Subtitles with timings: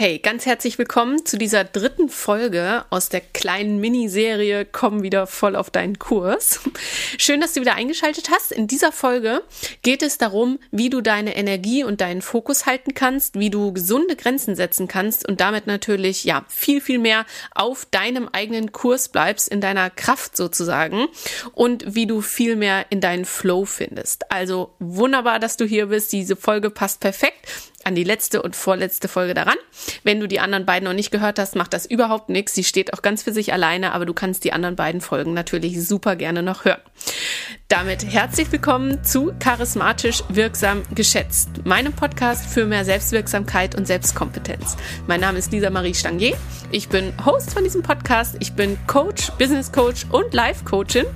[0.00, 5.56] Hey, ganz herzlich willkommen zu dieser dritten Folge aus der kleinen Miniserie Komm wieder voll
[5.56, 6.60] auf deinen Kurs.
[7.18, 8.52] Schön, dass du wieder eingeschaltet hast.
[8.52, 9.42] In dieser Folge
[9.82, 14.14] geht es darum, wie du deine Energie und deinen Fokus halten kannst, wie du gesunde
[14.14, 17.26] Grenzen setzen kannst und damit natürlich, ja, viel, viel mehr
[17.56, 21.08] auf deinem eigenen Kurs bleibst, in deiner Kraft sozusagen
[21.54, 24.30] und wie du viel mehr in deinen Flow findest.
[24.30, 26.12] Also wunderbar, dass du hier bist.
[26.12, 27.48] Diese Folge passt perfekt
[27.84, 29.56] an die letzte und vorletzte Folge daran.
[30.02, 32.54] Wenn du die anderen beiden noch nicht gehört hast, macht das überhaupt nichts.
[32.54, 35.86] Sie steht auch ganz für sich alleine, aber du kannst die anderen beiden Folgen natürlich
[35.86, 36.80] super gerne noch hören.
[37.68, 44.76] Damit herzlich willkommen zu Charismatisch Wirksam Geschätzt, meinem Podcast für mehr Selbstwirksamkeit und Selbstkompetenz.
[45.06, 46.36] Mein Name ist Lisa Marie Stangier.
[46.70, 48.36] Ich bin Host von diesem Podcast.
[48.40, 51.06] Ich bin Coach, Business Coach und Life Coachin.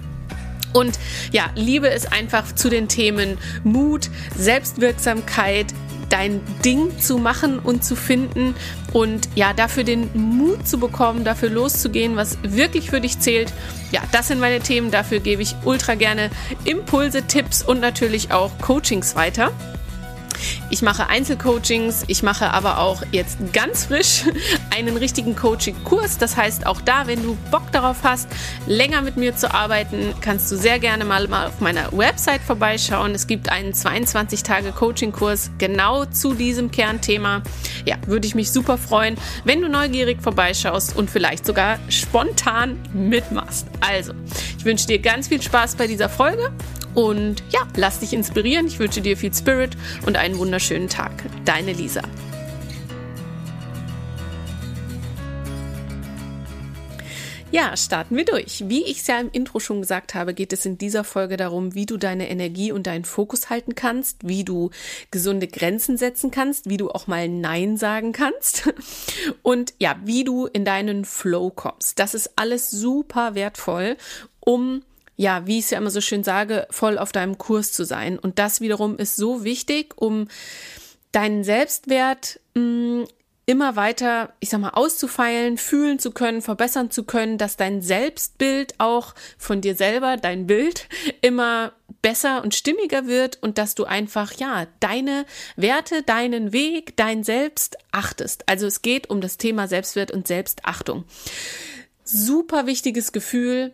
[0.72, 0.98] Und
[1.32, 5.66] ja, liebe es einfach zu den Themen Mut, Selbstwirksamkeit,
[6.12, 8.54] dein Ding zu machen und zu finden
[8.92, 13.52] und ja, dafür den Mut zu bekommen, dafür loszugehen, was wirklich für dich zählt.
[13.92, 14.90] Ja, das sind meine Themen.
[14.90, 16.30] Dafür gebe ich ultra gerne
[16.64, 19.52] Impulse, Tipps und natürlich auch Coachings weiter.
[20.72, 24.22] Ich mache Einzelcoachings, ich mache aber auch jetzt ganz frisch
[24.74, 26.16] einen richtigen Coaching-Kurs.
[26.16, 28.26] Das heißt, auch da, wenn du Bock darauf hast,
[28.66, 33.14] länger mit mir zu arbeiten, kannst du sehr gerne mal, mal auf meiner Website vorbeischauen.
[33.14, 37.42] Es gibt einen 22-Tage-Coaching-Kurs genau zu diesem Kernthema.
[37.84, 43.66] Ja, würde ich mich super freuen, wenn du neugierig vorbeischaust und vielleicht sogar spontan mitmachst.
[43.82, 44.14] Also,
[44.56, 46.50] ich wünsche dir ganz viel Spaß bei dieser Folge
[46.94, 48.66] und ja, lass dich inspirieren.
[48.66, 49.76] Ich wünsche dir viel Spirit
[50.06, 51.10] und einen wunderschönen Tag.
[51.44, 52.02] Deine Lisa.
[57.50, 58.62] Ja, starten wir durch.
[58.68, 61.74] Wie ich es ja im Intro schon gesagt habe, geht es in dieser Folge darum,
[61.74, 64.70] wie du deine Energie und deinen Fokus halten kannst, wie du
[65.10, 68.72] gesunde Grenzen setzen kannst, wie du auch mal Nein sagen kannst
[69.42, 71.98] und ja, wie du in deinen Flow kommst.
[71.98, 73.96] Das ist alles super wertvoll,
[74.38, 74.82] um
[75.22, 78.18] ja, wie ich es ja immer so schön sage, voll auf deinem Kurs zu sein.
[78.18, 80.26] Und das wiederum ist so wichtig, um
[81.12, 83.04] deinen Selbstwert mh, mm,
[83.46, 88.74] immer weiter, ich sag mal, auszufeilen, fühlen zu können, verbessern zu können, dass dein Selbstbild
[88.78, 90.88] auch von dir selber, dein Bild,
[91.20, 95.24] immer besser und stimmiger wird und dass du einfach, ja, deine
[95.54, 98.48] Werte, deinen Weg, dein Selbst achtest.
[98.48, 101.04] Also es geht um das Thema Selbstwert und Selbstachtung.
[102.02, 103.72] Super wichtiges Gefühl,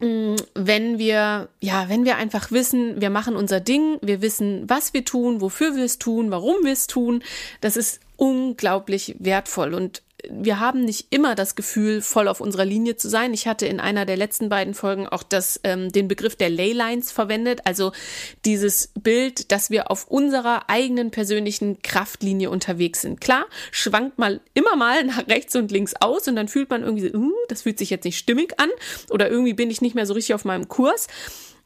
[0.00, 5.04] wenn wir, ja, wenn wir einfach wissen, wir machen unser Ding, wir wissen, was wir
[5.04, 7.22] tun, wofür wir es tun, warum wir es tun,
[7.60, 9.72] das ist unglaublich wertvoll.
[9.72, 13.34] Und wir haben nicht immer das Gefühl, voll auf unserer Linie zu sein.
[13.34, 17.12] Ich hatte in einer der letzten beiden Folgen auch das, ähm, den Begriff der Leylines
[17.12, 17.92] verwendet, also
[18.44, 23.20] dieses Bild, dass wir auf unserer eigenen persönlichen Kraftlinie unterwegs sind.
[23.20, 27.08] Klar, schwankt mal immer mal nach rechts und links aus und dann fühlt man irgendwie,
[27.08, 28.70] so, uh, das fühlt sich jetzt nicht stimmig an
[29.10, 31.06] oder irgendwie bin ich nicht mehr so richtig auf meinem Kurs.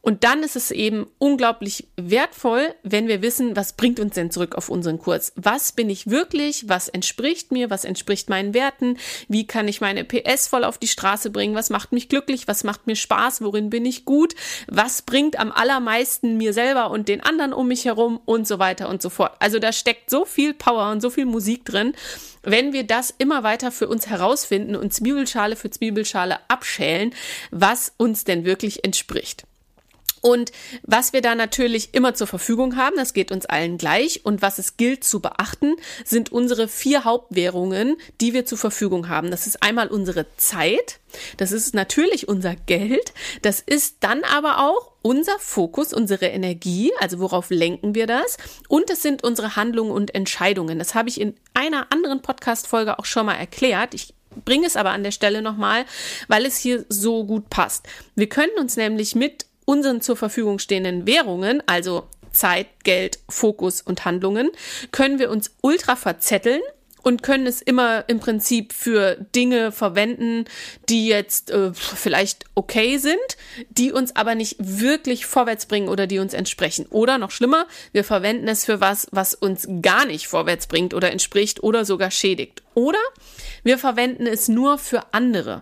[0.01, 4.55] Und dann ist es eben unglaublich wertvoll, wenn wir wissen, was bringt uns denn zurück
[4.55, 5.33] auf unseren Kurs?
[5.35, 6.69] Was bin ich wirklich?
[6.69, 7.69] Was entspricht mir?
[7.69, 8.97] Was entspricht meinen Werten?
[9.27, 11.55] Wie kann ich meine PS voll auf die Straße bringen?
[11.55, 12.47] Was macht mich glücklich?
[12.47, 13.41] Was macht mir Spaß?
[13.41, 14.35] Worin bin ich gut?
[14.67, 18.21] Was bringt am allermeisten mir selber und den anderen um mich herum?
[18.25, 19.35] Und so weiter und so fort.
[19.39, 21.93] Also da steckt so viel Power und so viel Musik drin.
[22.41, 27.13] Wenn wir das immer weiter für uns herausfinden und Zwiebelschale für Zwiebelschale abschälen,
[27.51, 29.48] was uns denn wirklich entspricht.
[30.21, 30.51] Und
[30.83, 34.25] was wir da natürlich immer zur Verfügung haben, das geht uns allen gleich.
[34.25, 35.75] Und was es gilt zu beachten,
[36.05, 39.31] sind unsere vier Hauptwährungen, die wir zur Verfügung haben.
[39.31, 40.99] Das ist einmal unsere Zeit,
[41.37, 47.19] das ist natürlich unser Geld, das ist dann aber auch unser Fokus, unsere Energie, also
[47.19, 48.37] worauf lenken wir das?
[48.67, 50.77] Und es sind unsere Handlungen und Entscheidungen.
[50.77, 53.93] Das habe ich in einer anderen Podcast-Folge auch schon mal erklärt.
[53.93, 54.13] Ich
[54.45, 55.85] bringe es aber an der Stelle nochmal,
[56.27, 57.87] weil es hier so gut passt.
[58.15, 64.03] Wir können uns nämlich mit unseren zur Verfügung stehenden Währungen, also Zeit, Geld, Fokus und
[64.03, 64.49] Handlungen,
[64.91, 66.61] können wir uns ultra verzetteln
[67.03, 70.45] und können es immer im Prinzip für Dinge verwenden,
[70.89, 73.19] die jetzt äh, vielleicht okay sind,
[73.69, 76.87] die uns aber nicht wirklich vorwärts bringen oder die uns entsprechen.
[76.89, 81.11] Oder noch schlimmer, wir verwenden es für was, was uns gar nicht vorwärts bringt oder
[81.11, 82.63] entspricht oder sogar schädigt.
[82.73, 82.97] Oder
[83.61, 85.61] wir verwenden es nur für andere.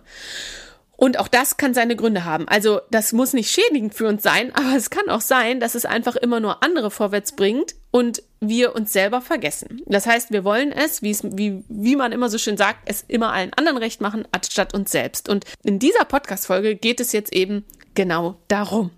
[1.00, 2.48] Und auch das kann seine Gründe haben.
[2.48, 5.84] Also das muss nicht schädigend für uns sein, aber es kann auch sein, dass es
[5.84, 9.80] einfach immer nur andere vorwärts bringt und wir uns selber vergessen.
[9.86, 13.04] Das heißt, wir wollen es, wie, es, wie, wie man immer so schön sagt, es
[13.06, 15.28] immer allen anderen recht machen, anstatt uns selbst.
[15.28, 17.64] Und in dieser Podcast-Folge geht es jetzt eben
[17.94, 18.90] genau darum.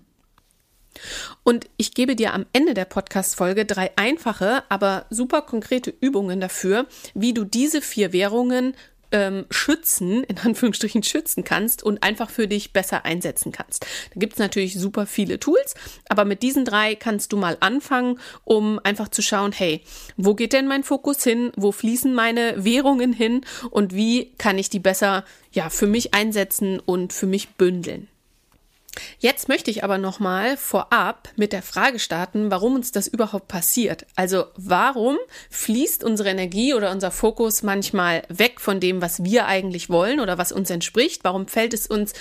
[1.43, 6.87] Und ich gebe dir am Ende der Podcast-Folge drei einfache, aber super konkrete Übungen dafür,
[7.13, 8.75] wie du diese vier Währungen
[9.11, 13.85] ähm, schützen, in Anführungsstrichen schützen kannst und einfach für dich besser einsetzen kannst.
[14.13, 15.75] Da gibt es natürlich super viele Tools,
[16.09, 19.81] aber mit diesen drei kannst du mal anfangen, um einfach zu schauen, hey,
[20.17, 21.51] wo geht denn mein Fokus hin?
[21.55, 23.41] Wo fließen meine Währungen hin?
[23.69, 28.07] Und wie kann ich die besser ja, für mich einsetzen und für mich bündeln?
[29.21, 34.07] Jetzt möchte ich aber nochmal vorab mit der Frage starten, warum uns das überhaupt passiert.
[34.15, 35.19] Also warum
[35.51, 40.39] fließt unsere Energie oder unser Fokus manchmal weg von dem, was wir eigentlich wollen oder
[40.39, 41.23] was uns entspricht?
[41.23, 42.13] Warum fällt es uns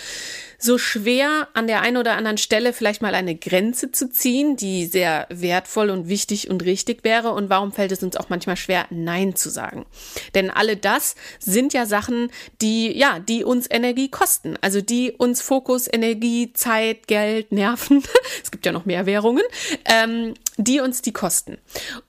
[0.60, 4.86] so schwer, an der einen oder anderen Stelle vielleicht mal eine Grenze zu ziehen, die
[4.86, 7.32] sehr wertvoll und wichtig und richtig wäre?
[7.32, 9.86] Und warum fällt es uns auch manchmal schwer, Nein zu sagen?
[10.34, 12.30] Denn alle das sind ja Sachen,
[12.60, 14.56] die, ja, die uns Energie kosten.
[14.60, 18.02] Also die uns Fokus, Energie, Zeit, Geld, Nerven,
[18.42, 19.44] es gibt ja noch mehr Währungen,
[19.86, 21.56] ähm, die uns die kosten.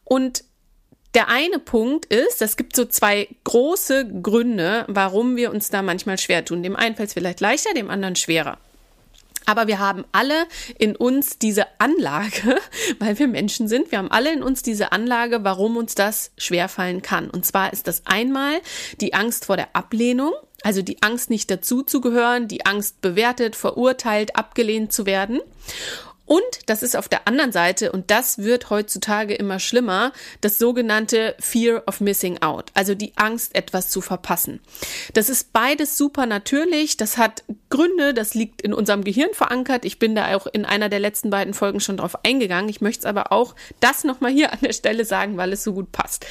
[0.04, 0.44] Und
[1.14, 6.18] der eine Punkt ist, es gibt so zwei große Gründe, warum wir uns da manchmal
[6.18, 6.64] schwer tun.
[6.64, 8.58] Dem einen fällt es vielleicht leichter, dem anderen schwerer.
[9.46, 10.46] Aber wir haben alle
[10.78, 12.58] in uns diese Anlage,
[13.00, 13.92] weil wir Menschen sind.
[13.92, 17.30] Wir haben alle in uns diese Anlage, warum uns das schwerfallen kann.
[17.30, 18.62] Und zwar ist das einmal
[19.02, 20.32] die Angst vor der Ablehnung,
[20.64, 25.42] also die Angst nicht dazuzugehören, die Angst bewertet, verurteilt, abgelehnt zu werden.
[26.32, 31.36] Und das ist auf der anderen Seite, und das wird heutzutage immer schlimmer, das sogenannte
[31.40, 34.62] Fear of Missing Out, also die Angst, etwas zu verpassen.
[35.14, 39.84] Das ist beides super natürlich, das hat Gründe, das liegt in unserem Gehirn verankert.
[39.84, 42.70] Ich bin da auch in einer der letzten beiden Folgen schon drauf eingegangen.
[42.70, 45.74] Ich möchte es aber auch das nochmal hier an der Stelle sagen, weil es so
[45.74, 46.26] gut passt.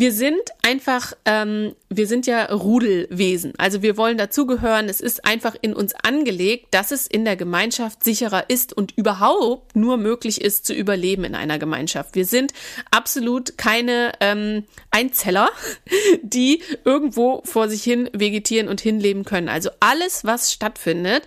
[0.00, 3.52] Wir sind einfach, ähm, wir sind ja Rudelwesen.
[3.58, 4.88] Also wir wollen dazugehören.
[4.88, 9.76] Es ist einfach in uns angelegt, dass es in der Gemeinschaft sicherer ist und überhaupt
[9.76, 12.14] nur möglich ist zu überleben in einer Gemeinschaft.
[12.14, 12.54] Wir sind
[12.90, 15.50] absolut keine ähm, Einzeller,
[16.22, 19.50] die irgendwo vor sich hin vegetieren und hinleben können.
[19.50, 21.24] Also alles, was stattfindet,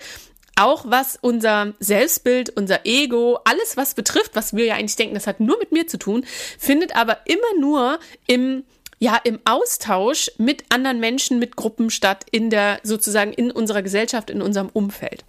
[0.56, 5.28] auch was unser Selbstbild, unser Ego, alles was betrifft, was wir ja eigentlich denken, das
[5.28, 6.26] hat nur mit mir zu tun,
[6.58, 8.64] findet aber immer nur im
[9.00, 14.30] ja, im Austausch mit anderen Menschen, mit Gruppen statt, in der, sozusagen in unserer Gesellschaft,
[14.30, 15.26] in unserem Umfeld.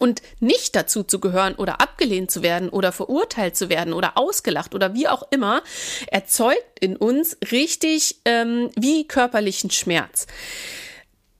[0.00, 4.74] Und nicht dazu zu gehören oder abgelehnt zu werden oder verurteilt zu werden oder ausgelacht
[4.74, 5.62] oder wie auch immer,
[6.08, 10.26] erzeugt in uns richtig ähm, wie körperlichen Schmerz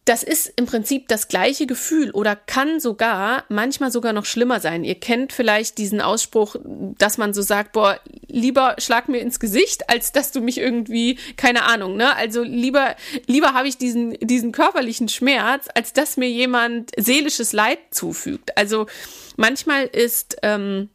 [0.06, 4.84] das ist im Prinzip das gleiche Gefühl oder kann sogar manchmal sogar noch schlimmer sein.
[4.84, 7.98] Ihr kennt vielleicht diesen Ausspruch, dass man so sagt, boah,
[8.28, 12.14] lieber schlag mir ins Gesicht, als dass du mich irgendwie, keine Ahnung, ne?
[12.16, 12.94] Also lieber,
[13.26, 18.56] lieber habe ich diesen, diesen körperlichen Schmerz, als dass mir jemand seelisches Leid zufügt.
[18.56, 18.86] Also
[19.36, 20.88] manchmal ist, ähm,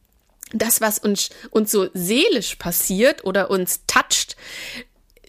[0.53, 4.35] das, was uns, uns so seelisch passiert oder uns toucht,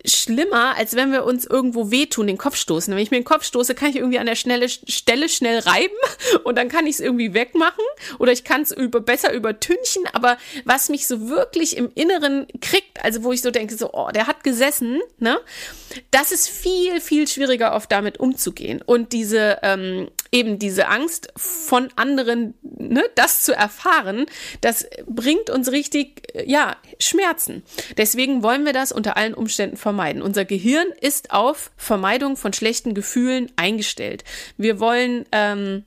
[0.05, 2.93] schlimmer, als wenn wir uns irgendwo wehtun, den Kopf stoßen.
[2.95, 5.95] Wenn ich mir den Kopf stoße, kann ich irgendwie an der schnelle Stelle schnell reiben
[6.45, 7.85] und dann kann ich es irgendwie wegmachen
[8.19, 10.05] oder ich kann es über, besser übertünchen.
[10.13, 14.11] Aber was mich so wirklich im Inneren kriegt, also wo ich so denke, so, oh,
[14.13, 15.39] der hat gesessen, ne?
[16.11, 18.81] Das ist viel, viel schwieriger oft damit umzugehen.
[18.85, 24.27] Und diese, ähm, eben diese Angst von anderen, ne, das zu erfahren,
[24.63, 27.63] das bringt uns richtig, ja, Schmerzen.
[27.99, 30.23] Deswegen wollen wir das unter allen Umständen vermeiden.
[30.23, 34.25] Unser Gehirn ist auf Vermeidung von schlechten Gefühlen eingestellt.
[34.57, 35.85] Wir wollen ähm,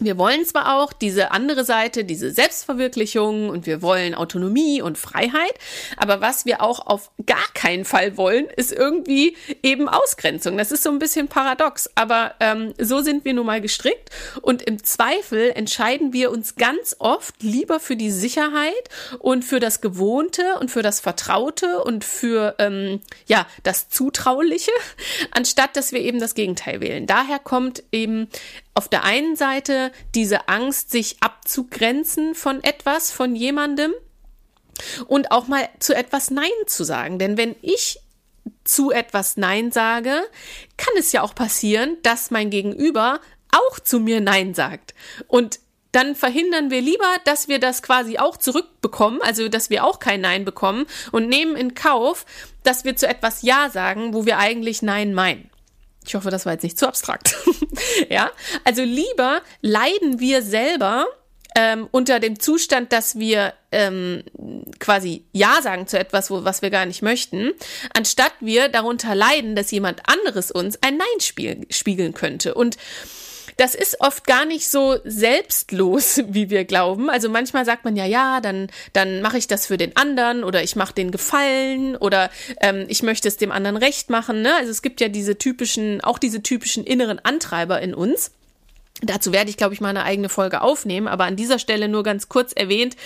[0.00, 5.54] wir wollen zwar auch diese andere Seite, diese Selbstverwirklichung und wir wollen Autonomie und Freiheit,
[5.96, 10.58] aber was wir auch auf gar keinen Fall wollen, ist irgendwie eben Ausgrenzung.
[10.58, 14.10] Das ist so ein bisschen paradox, aber ähm, so sind wir nun mal gestrickt
[14.42, 18.72] und im Zweifel entscheiden wir uns ganz oft lieber für die Sicherheit
[19.20, 24.72] und für das Gewohnte und für das Vertraute und für ähm, ja das Zutrauliche,
[25.30, 27.06] anstatt dass wir eben das Gegenteil wählen.
[27.06, 28.28] Daher kommt eben
[28.74, 33.92] auf der einen Seite diese Angst, sich abzugrenzen von etwas, von jemandem
[35.06, 37.18] und auch mal zu etwas Nein zu sagen.
[37.18, 38.00] Denn wenn ich
[38.64, 40.22] zu etwas Nein sage,
[40.76, 43.20] kann es ja auch passieren, dass mein Gegenüber
[43.52, 44.94] auch zu mir Nein sagt.
[45.28, 45.60] Und
[45.92, 50.20] dann verhindern wir lieber, dass wir das quasi auch zurückbekommen, also dass wir auch kein
[50.20, 52.26] Nein bekommen und nehmen in Kauf,
[52.64, 55.50] dass wir zu etwas Ja sagen, wo wir eigentlich Nein meinen.
[56.06, 57.34] Ich hoffe, das war jetzt nicht zu abstrakt.
[58.10, 58.30] ja,
[58.64, 61.06] also lieber leiden wir selber
[61.56, 64.24] ähm, unter dem Zustand, dass wir ähm,
[64.80, 67.52] quasi Ja sagen zu etwas, wo, was wir gar nicht möchten,
[67.96, 72.54] anstatt wir darunter leiden, dass jemand anderes uns ein Nein spiegeln könnte.
[72.54, 72.76] Und
[73.56, 77.10] das ist oft gar nicht so selbstlos, wie wir glauben.
[77.10, 80.62] Also manchmal sagt man ja, ja, dann, dann mache ich das für den anderen oder
[80.62, 82.30] ich mache den Gefallen oder
[82.60, 84.42] ähm, ich möchte es dem anderen recht machen.
[84.42, 84.54] Ne?
[84.54, 88.30] Also es gibt ja diese typischen, auch diese typischen inneren Antreiber in uns.
[89.02, 92.04] Dazu werde ich, glaube ich, mal eine eigene Folge aufnehmen, aber an dieser Stelle nur
[92.04, 92.96] ganz kurz erwähnt,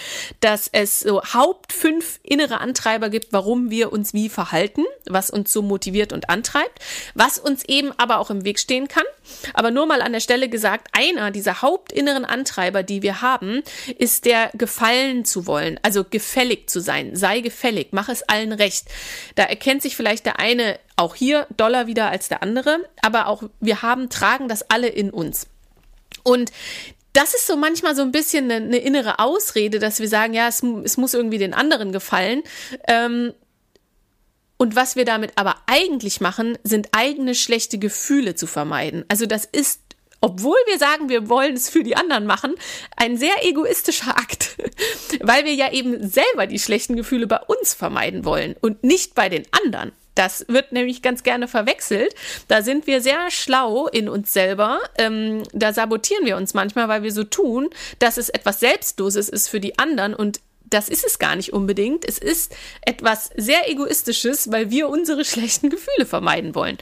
[0.40, 5.50] dass es so Haupt fünf innere Antreiber gibt, warum wir uns wie verhalten, was uns
[5.50, 6.78] so motiviert und antreibt,
[7.14, 9.04] was uns eben aber auch im Weg stehen kann.
[9.54, 13.62] Aber nur mal an der Stelle gesagt, einer dieser hauptinneren Antreiber, die wir haben,
[13.96, 17.16] ist der gefallen zu wollen, also gefällig zu sein.
[17.16, 18.88] Sei gefällig, mach es allen recht.
[19.36, 23.44] Da erkennt sich vielleicht der eine auch hier doller wieder als der andere, aber auch
[23.58, 25.46] wir haben, tragen das alle in uns.
[26.22, 26.52] Und
[27.12, 30.48] das ist so manchmal so ein bisschen eine, eine, innere Ausrede, dass wir sagen, ja,
[30.48, 32.42] es, es muss irgendwie den anderen gefallen.
[32.86, 33.32] Ähm,
[34.56, 39.04] und was wir damit aber eigentlich machen, sind eigene schlechte Gefühle zu vermeiden.
[39.08, 39.80] Also das ist
[40.20, 42.54] obwohl wir sagen, wir wollen es für die anderen machen,
[42.96, 44.56] ein sehr egoistischer Akt,
[45.20, 49.28] weil wir ja eben selber die schlechten Gefühle bei uns vermeiden wollen und nicht bei
[49.28, 49.92] den anderen.
[50.18, 52.12] Das wird nämlich ganz gerne verwechselt.
[52.48, 54.80] Da sind wir sehr schlau in uns selber.
[54.98, 57.70] Ähm, da sabotieren wir uns manchmal, weil wir so tun,
[58.00, 62.04] dass es etwas Selbstloses ist für die anderen und das ist es gar nicht unbedingt.
[62.04, 62.52] Es ist
[62.84, 66.78] etwas sehr Egoistisches, weil wir unsere schlechten Gefühle vermeiden wollen.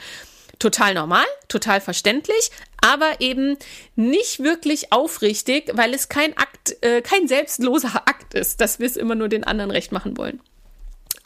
[0.59, 2.51] Total normal, total verständlich,
[2.81, 3.59] aber eben
[3.97, 8.97] nicht wirklich aufrichtig, weil es kein Akt, äh, kein selbstloser Akt ist, dass wir es
[8.97, 10.41] immer nur den anderen recht machen wollen.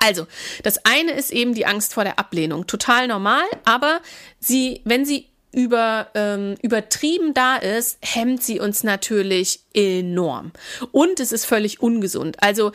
[0.00, 0.26] Also,
[0.62, 2.66] das eine ist eben die Angst vor der Ablehnung.
[2.66, 4.00] Total normal, aber
[4.40, 10.52] sie, wenn sie über, ähm, übertrieben da ist, hemmt sie uns natürlich enorm.
[10.92, 12.42] Und es ist völlig ungesund.
[12.42, 12.72] Also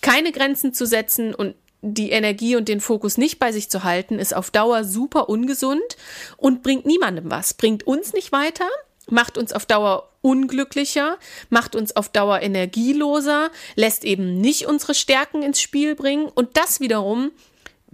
[0.00, 4.18] keine Grenzen zu setzen und die Energie und den Fokus nicht bei sich zu halten,
[4.18, 5.96] ist auf Dauer super ungesund
[6.36, 7.54] und bringt niemandem was.
[7.54, 8.68] Bringt uns nicht weiter,
[9.08, 11.18] macht uns auf Dauer unglücklicher,
[11.50, 16.80] macht uns auf Dauer energieloser, lässt eben nicht unsere Stärken ins Spiel bringen und das
[16.80, 17.30] wiederum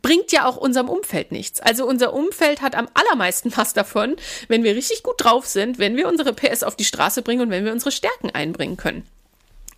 [0.05, 1.61] bringt ja auch unserem Umfeld nichts.
[1.61, 4.17] Also unser Umfeld hat am allermeisten was davon,
[4.49, 7.51] wenn wir richtig gut drauf sind, wenn wir unsere PS auf die Straße bringen und
[7.51, 9.07] wenn wir unsere Stärken einbringen können.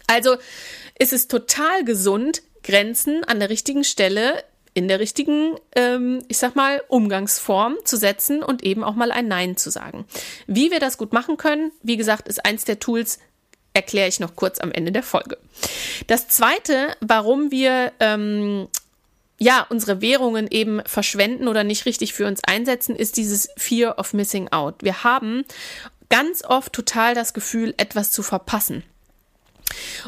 [0.09, 0.37] Also
[0.99, 4.43] ist es total gesund, Grenzen an der richtigen Stelle
[4.77, 9.27] in der richtigen, ähm, ich sag mal, Umgangsform zu setzen und eben auch mal ein
[9.27, 10.05] Nein zu sagen.
[10.47, 13.19] Wie wir das gut machen können, wie gesagt, ist eins der Tools,
[13.73, 15.39] erkläre ich noch kurz am Ende der Folge.
[16.09, 18.69] Das zweite, warum wir ähm,
[19.39, 24.13] ja, unsere Währungen eben verschwenden oder nicht richtig für uns einsetzen, ist dieses Fear of
[24.13, 24.83] Missing Out.
[24.83, 25.47] Wir haben
[26.11, 28.83] ganz oft total das Gefühl, etwas zu verpassen.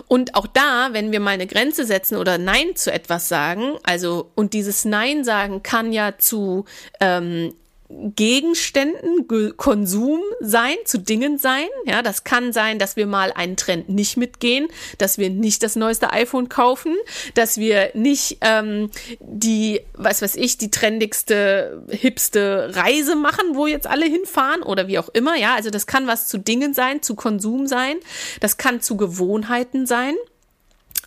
[0.06, 4.30] Und auch da, wenn wir mal eine Grenze setzen oder Nein zu etwas sagen, also
[4.34, 6.64] und dieses Nein sagen kann ja zu
[7.00, 7.54] ähm,
[7.90, 9.26] Gegenständen,
[9.56, 11.66] Konsum sein, zu Dingen sein.
[11.86, 14.68] Ja, das kann sein, dass wir mal einen Trend nicht mitgehen,
[14.98, 16.94] dass wir nicht das neueste iPhone kaufen,
[17.34, 18.90] dass wir nicht ähm,
[19.20, 24.98] die, was weiß ich, die trendigste, hipste Reise machen, wo jetzt alle hinfahren oder wie
[24.98, 25.36] auch immer.
[25.36, 27.96] Ja, also das kann was zu Dingen sein, zu Konsum sein.
[28.40, 30.14] Das kann zu Gewohnheiten sein.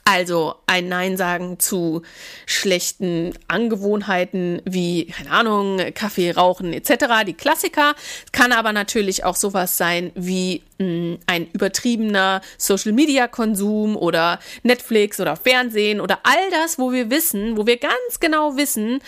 [0.04, 2.02] Also ein Nein sagen zu
[2.46, 7.96] schlechten Angewohnheiten wie, keine Ahnung, Kaffee, Rauchen etc., die Klassiker.
[8.32, 15.36] Kann aber natürlich auch sowas sein wie mh, hm, ein übertriebener Social-Media-Konsum oder Netflix oder
[15.36, 19.02] Fernsehen oder all das, wo wir wissen, wo wir ganz genau wissen,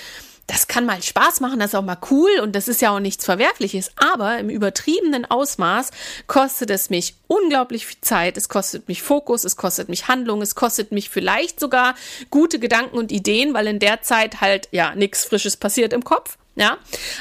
[0.53, 2.99] das kann mal Spaß machen, das ist auch mal cool und das ist ja auch
[2.99, 3.91] nichts Verwerfliches.
[3.95, 5.89] Aber im übertriebenen Ausmaß
[6.27, 10.53] kostet es mich unglaublich viel Zeit, es kostet mich Fokus, es kostet mich Handlung, es
[10.53, 11.95] kostet mich vielleicht sogar
[12.29, 16.37] gute Gedanken und Ideen, weil in der Zeit halt ja nichts Frisches passiert im Kopf.
[16.55, 16.77] Ja,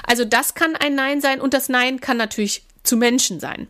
[0.06, 3.66] also das kann ein Nein sein und das Nein kann natürlich zu Menschen sein.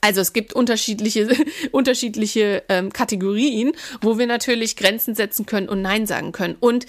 [0.00, 1.28] Also es gibt unterschiedliche,
[1.70, 6.56] unterschiedliche ähm, Kategorien, wo wir natürlich Grenzen setzen können und Nein sagen können.
[6.60, 6.86] Und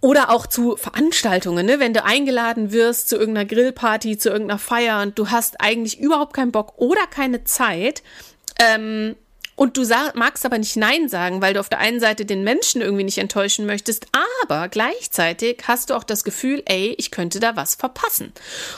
[0.00, 1.78] oder auch zu Veranstaltungen, ne?
[1.78, 6.34] wenn du eingeladen wirst zu irgendeiner Grillparty, zu irgendeiner Feier und du hast eigentlich überhaupt
[6.34, 8.02] keinen Bock oder keine Zeit,
[8.58, 9.14] ähm,
[9.60, 12.80] und du magst aber nicht Nein sagen, weil du auf der einen Seite den Menschen
[12.80, 14.06] irgendwie nicht enttäuschen möchtest,
[14.48, 18.32] aber gleichzeitig hast du auch das Gefühl, ey, ich könnte da was verpassen.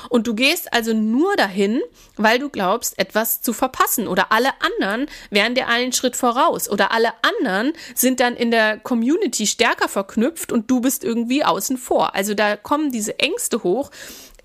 [0.09, 1.81] Und du gehst also nur dahin,
[2.17, 4.09] weil du glaubst, etwas zu verpassen.
[4.09, 6.69] Oder alle anderen wären dir einen Schritt voraus.
[6.69, 11.79] Oder alle anderen sind dann in der Community stärker verknüpft und du bist irgendwie außen
[11.79, 12.17] vor.
[12.17, 13.93] Also da kommen diese Ängste hoch.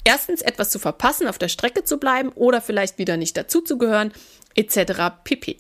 [0.04, 4.14] Erstens etwas zu verpassen, auf der Strecke zu bleiben oder vielleicht wieder nicht dazuzugehören,
[4.54, 5.16] etc.
[5.24, 5.58] pp.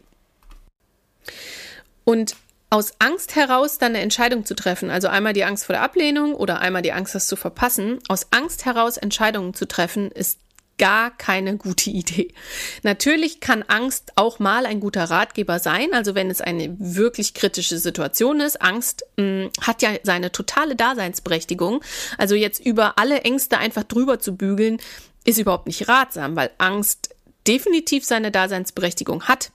[2.08, 2.38] Und
[2.70, 6.36] aus Angst heraus dann eine Entscheidung zu treffen, also einmal die Angst vor der Ablehnung
[6.36, 10.40] oder einmal die Angst, das zu verpassen, aus Angst heraus Entscheidungen zu treffen, ist
[10.78, 12.34] gar keine gute Idee.
[12.82, 17.78] Natürlich kann Angst auch mal ein guter Ratgeber sein, also wenn es eine wirklich kritische
[17.78, 18.62] Situation ist.
[18.62, 21.84] Angst mh, mm, hat ja seine totale Daseinsberechtigung.
[22.18, 24.80] Also jetzt über alle Ängste einfach drüber zu bügeln,
[25.26, 27.14] ist überhaupt nicht ratsam, weil Angst
[27.48, 29.52] definitiv seine Daseinsberechtigung hat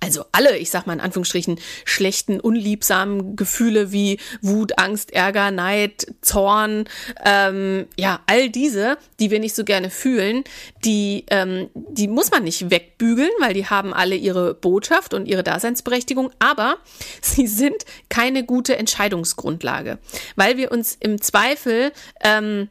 [0.00, 6.06] also alle, ich sag mal in Anführungsstrichen, schlechten, unliebsamen Gefühle wie Wut, Angst, Ärger, Neid,
[6.20, 6.88] Zorn,
[7.24, 10.44] ähm, ja, all diese, die wir nicht so gerne fühlen,
[10.84, 15.42] die, ähm, die muss man nicht wegbügeln, weil die haben alle ihre Botschaft und ihre
[15.42, 16.76] Daseinsberechtigung, aber
[17.20, 19.98] sie sind keine gute Entscheidungsgrundlage,
[20.36, 22.68] weil wir uns im Zweifel ähm,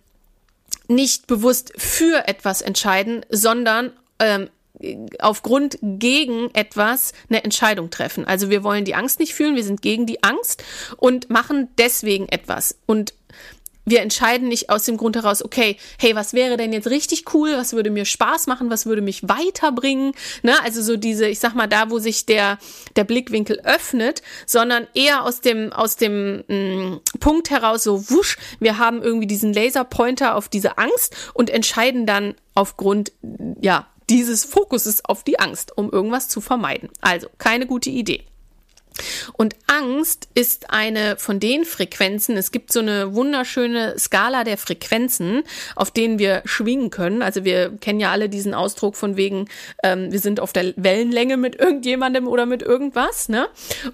[0.88, 4.50] nicht bewusst für etwas entscheiden, sondern ähm,
[5.20, 8.26] aufgrund gegen etwas eine Entscheidung treffen.
[8.26, 10.64] Also wir wollen die Angst nicht fühlen, wir sind gegen die Angst
[10.98, 12.78] und machen deswegen etwas.
[12.86, 13.14] Und
[13.88, 17.54] wir entscheiden nicht aus dem Grund heraus, okay, hey, was wäre denn jetzt richtig cool,
[17.56, 20.12] was würde mir Spaß machen, was würde mich weiterbringen,
[20.44, 20.62] ne?
[20.62, 22.60] Also so diese, ich sag mal, da, wo sich der,
[22.98, 28.38] der Blickwinkel öffnet, sondern eher aus dem, aus dem mh, mm, Punkt heraus, so wusch,
[28.60, 33.14] wir haben irgendwie diesen Laserpointer auf diese Angst und entscheiden dann aufgrund,
[33.62, 36.90] ja, dieses Fokuses auf die Angst, um irgendwas zu vermeiden.
[37.02, 38.24] Also keine gute Idee.
[39.34, 42.38] Und Angst ist eine von den Frequenzen.
[42.38, 45.44] Es gibt so eine wunderschöne Skala der Frequenzen,
[45.76, 47.22] auf denen wir schwingen können.
[47.22, 49.48] Also wir kennen ja alle diesen Ausdruck von wegen,
[49.84, 53.30] ähm, wir sind auf der Wellenlänge mit irgendjemandem oder mit irgendwas.
[53.30, 53.48] Ne?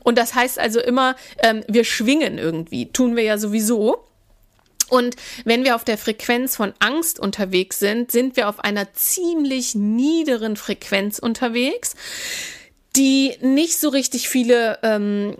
[0.04, 2.92] Und das heißt also immer, ähm, wir schwingen irgendwie.
[2.92, 4.06] Tun wir ja sowieso.
[4.90, 9.76] Und wenn wir auf der Frequenz von Angst unterwegs sind, sind wir auf einer ziemlich
[9.76, 11.96] niederen Frequenz unterwegs,
[12.96, 15.36] die nicht so richtig viele ähm,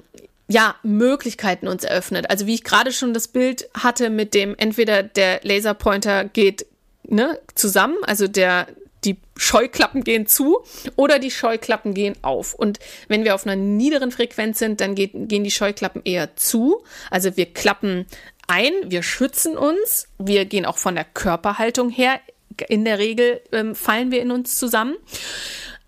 [0.48, 2.30] ja, Möglichkeiten uns eröffnet.
[2.30, 6.66] Also wie ich gerade schon das Bild hatte mit dem, entweder der Laserpointer geht
[7.04, 8.68] ne, zusammen, also der,
[9.06, 10.64] die Scheuklappen gehen zu
[10.96, 12.54] oder die Scheuklappen gehen auf.
[12.54, 16.84] Und wenn wir auf einer niederen Frequenz sind, dann geht, gehen die Scheuklappen eher zu.
[17.10, 18.06] Also wir klappen
[18.48, 22.20] ein, wir schützen uns, wir gehen auch von der Körperhaltung her.
[22.68, 24.96] In der Regel ähm, fallen wir in uns zusammen.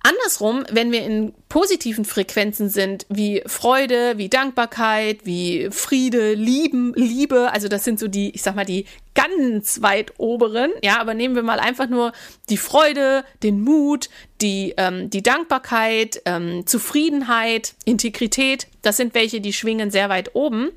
[0.06, 7.52] Andersrum, wenn wir in positiven Frequenzen sind, wie Freude, wie Dankbarkeit, wie Friede, Lieben, Liebe,
[7.52, 11.34] also das sind so die, ich sag mal, die ganz weit oberen, ja, aber nehmen
[11.34, 12.12] wir mal einfach nur
[12.50, 14.10] die Freude, den Mut,
[14.42, 20.70] die, ähm, die Dankbarkeit, ähm, Zufriedenheit, Integrität, das sind welche, die schwingen sehr weit oben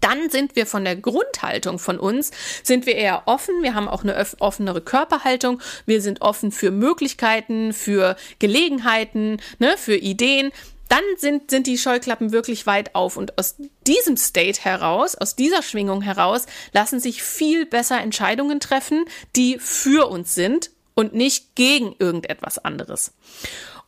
[0.00, 2.30] dann sind wir von der Grundhaltung von uns,
[2.62, 7.72] sind wir eher offen, wir haben auch eine offenere Körperhaltung, wir sind offen für Möglichkeiten,
[7.72, 10.52] für Gelegenheiten, ne, für Ideen.
[10.88, 13.56] Dann sind, sind die Scheuklappen wirklich weit auf und aus
[13.86, 19.04] diesem State heraus, aus dieser Schwingung heraus, lassen sich viel besser Entscheidungen treffen,
[19.34, 23.12] die für uns sind und nicht gegen irgendetwas anderes.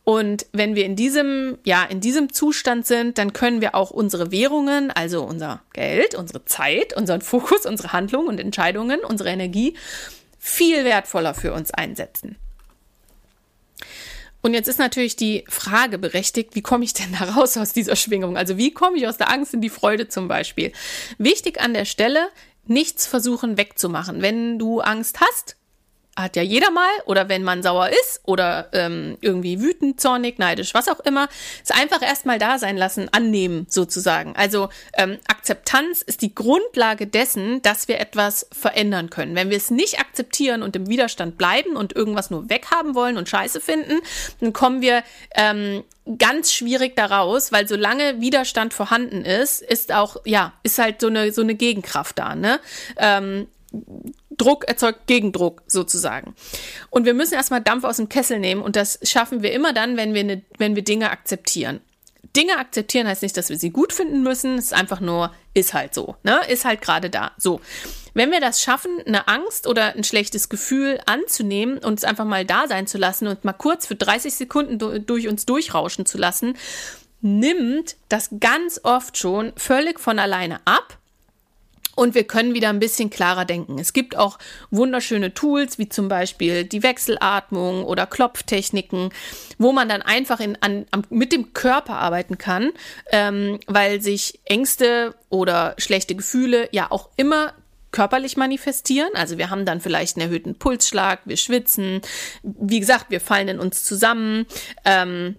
[0.09, 4.31] Und wenn wir in diesem, ja, in diesem Zustand sind, dann können wir auch unsere
[4.31, 9.75] Währungen, also unser Geld, unsere Zeit, unseren Fokus, unsere Handlungen und Entscheidungen, unsere Energie
[10.39, 12.37] viel wertvoller für uns einsetzen.
[14.41, 17.95] Und jetzt ist natürlich die Frage berechtigt, wie komme ich denn da raus aus dieser
[17.95, 18.35] Schwingung?
[18.35, 20.71] Also wie komme ich aus der Angst in die Freude zum Beispiel?
[21.19, 22.29] Wichtig an der Stelle,
[22.65, 24.23] nichts versuchen wegzumachen.
[24.23, 25.58] Wenn du Angst hast,
[26.21, 30.73] hat ja jeder mal, oder wenn man sauer ist oder ähm, irgendwie wütend, zornig, neidisch,
[30.73, 31.27] was auch immer,
[31.63, 34.35] es einfach erstmal da sein lassen, annehmen sozusagen.
[34.35, 39.35] Also ähm, Akzeptanz ist die Grundlage dessen, dass wir etwas verändern können.
[39.35, 43.29] Wenn wir es nicht akzeptieren und im Widerstand bleiben und irgendwas nur weghaben wollen und
[43.29, 43.99] Scheiße finden,
[44.39, 45.03] dann kommen wir
[45.35, 45.83] ähm,
[46.17, 51.31] ganz schwierig daraus, weil solange Widerstand vorhanden ist, ist auch, ja, ist halt so eine,
[51.31, 52.59] so eine Gegenkraft da, ne?
[52.97, 53.47] Ähm,
[54.39, 56.33] Druck erzeugt Gegendruck sozusagen.
[56.89, 59.97] Und wir müssen erstmal Dampf aus dem Kessel nehmen und das schaffen wir immer dann,
[59.97, 61.81] wenn wir, ne, wenn wir Dinge akzeptieren.
[62.35, 65.73] Dinge akzeptieren heißt nicht, dass wir sie gut finden müssen, es ist einfach nur, ist
[65.73, 66.39] halt so, ne?
[66.47, 67.31] Ist halt gerade da.
[67.37, 67.59] So.
[68.13, 72.45] Wenn wir das schaffen, eine Angst oder ein schlechtes Gefühl anzunehmen und es einfach mal
[72.45, 76.55] da sein zu lassen und mal kurz für 30 Sekunden durch uns durchrauschen zu lassen,
[77.21, 80.98] nimmt das ganz oft schon völlig von alleine ab
[81.99, 83.77] und wir können wieder ein bisschen klarer denken.
[83.77, 84.39] Es gibt auch
[84.71, 89.09] wunderschöne Tools, wie zum Beispiel die Wechselatmung oder Klopftechniken,
[89.57, 92.71] wo man dann einfach in, an, mit dem Körper arbeiten kann,
[93.11, 97.53] ähm, weil sich Ängste oder schlechte Gefühle ja auch immer
[97.91, 99.09] körperlich manifestieren.
[99.15, 102.01] Also wir haben dann vielleicht einen erhöhten Pulsschlag, wir schwitzen,
[102.43, 104.45] wie gesagt, wir fallen in uns zusammen.
[104.85, 105.35] Ähm,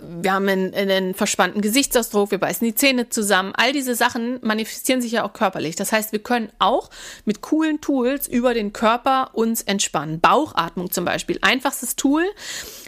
[0.00, 3.52] wir haben einen, einen verspannten Gesichtsausdruck, wir beißen die Zähne zusammen.
[3.56, 5.74] All diese Sachen manifestieren sich ja auch körperlich.
[5.74, 6.90] Das heißt, wir können auch
[7.24, 10.20] mit coolen Tools über den Körper uns entspannen.
[10.20, 12.22] Bauchatmung zum Beispiel, einfachstes Tool,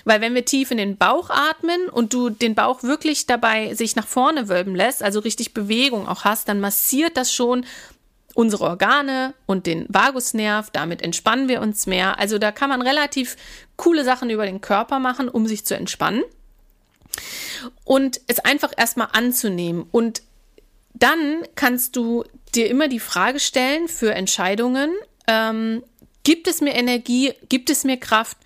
[0.04, 3.96] weil wenn wir tief in den Bauch atmen und du den Bauch wirklich dabei sich
[3.96, 7.66] nach vorne wölben lässt, also richtig Bewegung auch hast, dann massiert das schon
[8.34, 12.20] unsere Organe und den Vagusnerv, damit entspannen wir uns mehr.
[12.20, 13.36] Also da kann man relativ
[13.76, 16.22] coole Sachen über den Körper machen, um sich zu entspannen.
[17.84, 19.86] Und es einfach erstmal anzunehmen.
[19.90, 20.22] Und
[20.94, 24.90] dann kannst du dir immer die Frage stellen für Entscheidungen,
[25.26, 25.82] ähm,
[26.22, 28.36] gibt es mir Energie, gibt es mir Kraft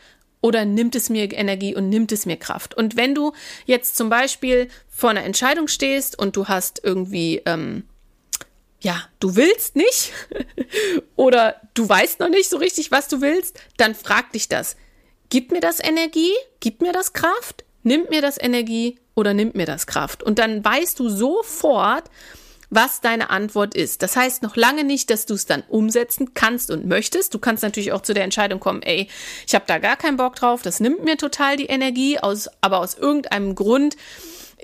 [0.41, 2.75] oder nimmt es mir Energie und nimmt es mir Kraft?
[2.75, 3.33] Und wenn du
[3.67, 7.85] jetzt zum Beispiel vor einer Entscheidung stehst und du hast irgendwie ähm,
[8.85, 10.13] ja, du willst nicht
[11.17, 14.77] oder du weißt noch nicht so richtig, was du willst, dann frag dich das.
[15.31, 16.33] Gibt mir das Energie?
[16.61, 17.64] Gibt mir das Kraft?
[17.85, 20.23] Nimmt mir das Energie oder nimmt mir das Kraft?
[20.23, 22.11] Und dann weißt du sofort,
[22.71, 24.03] was deine Antwort ist.
[24.03, 27.35] Das heißt noch lange nicht, dass du es dann umsetzen kannst und möchtest.
[27.35, 29.09] Du kannst natürlich auch zu der Entscheidung kommen, ey,
[29.47, 32.79] ich habe da gar keinen Bock drauf, das nimmt mir total die Energie, aus, aber
[32.79, 33.97] aus irgendeinem Grund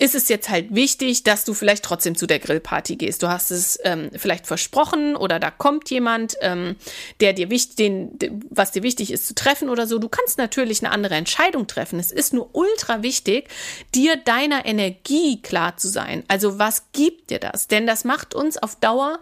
[0.01, 3.23] ist es jetzt halt wichtig, dass du vielleicht trotzdem zu der Grillparty gehst.
[3.23, 6.77] Du hast es ähm, vielleicht versprochen oder da kommt jemand, ähm,
[7.21, 9.99] der dir wichtig, den, was dir wichtig ist zu treffen oder so.
[9.99, 12.01] Du kannst natürlich eine andere Entscheidung treffen.
[12.01, 13.49] Es ist nur ultra wichtig,
[13.95, 16.25] dir deiner Energie klar zu sein.
[16.29, 17.69] Also was gibt dir das?
[17.69, 19.21] Denn das macht uns auf Dauer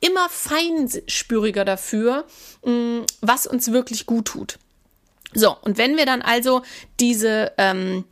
[0.00, 2.24] immer feinspüriger dafür,
[2.64, 4.58] mm, was uns wirklich gut tut.
[5.34, 6.62] So, und wenn wir dann also
[6.98, 8.04] diese, ähm,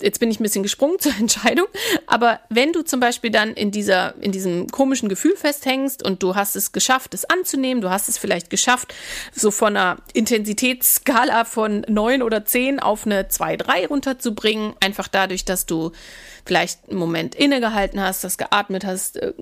[0.00, 1.66] jetzt bin ich ein bisschen gesprungen zur Entscheidung,
[2.06, 6.34] aber wenn du zum Beispiel dann in dieser, in diesem komischen Gefühl festhängst und du
[6.34, 8.94] hast es geschafft, es anzunehmen, du hast es vielleicht geschafft,
[9.32, 15.44] so von einer Intensitätsskala von neun oder zehn auf eine zwei, drei runterzubringen, einfach dadurch,
[15.44, 15.92] dass du
[16.44, 19.32] vielleicht einen Moment innegehalten hast, das geatmet hast, äh,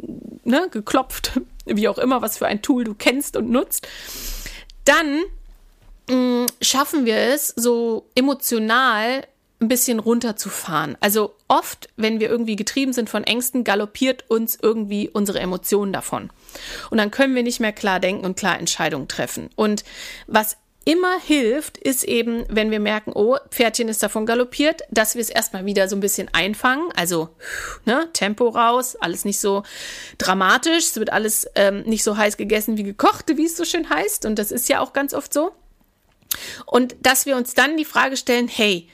[0.44, 3.86] ne, geklopft, wie auch immer, was für ein Tool du kennst und nutzt,
[4.84, 5.22] dann
[6.08, 9.26] mm, schaffen wir es so emotional
[9.60, 10.96] ein bisschen runterzufahren.
[11.00, 16.30] Also oft, wenn wir irgendwie getrieben sind von Ängsten, galoppiert uns irgendwie unsere Emotionen davon.
[16.90, 19.50] Und dann können wir nicht mehr klar denken und klar Entscheidungen treffen.
[19.56, 19.84] Und
[20.26, 25.22] was immer hilft, ist eben, wenn wir merken, oh, Pferdchen ist davon galoppiert, dass wir
[25.22, 26.90] es erstmal wieder so ein bisschen einfangen.
[26.94, 27.30] Also,
[27.86, 29.62] ne, Tempo raus, alles nicht so
[30.18, 30.84] dramatisch.
[30.84, 34.26] Es wird alles ähm, nicht so heiß gegessen wie gekocht, wie es so schön heißt.
[34.26, 35.52] Und das ist ja auch ganz oft so.
[36.66, 38.88] Und dass wir uns dann die Frage stellen, hey,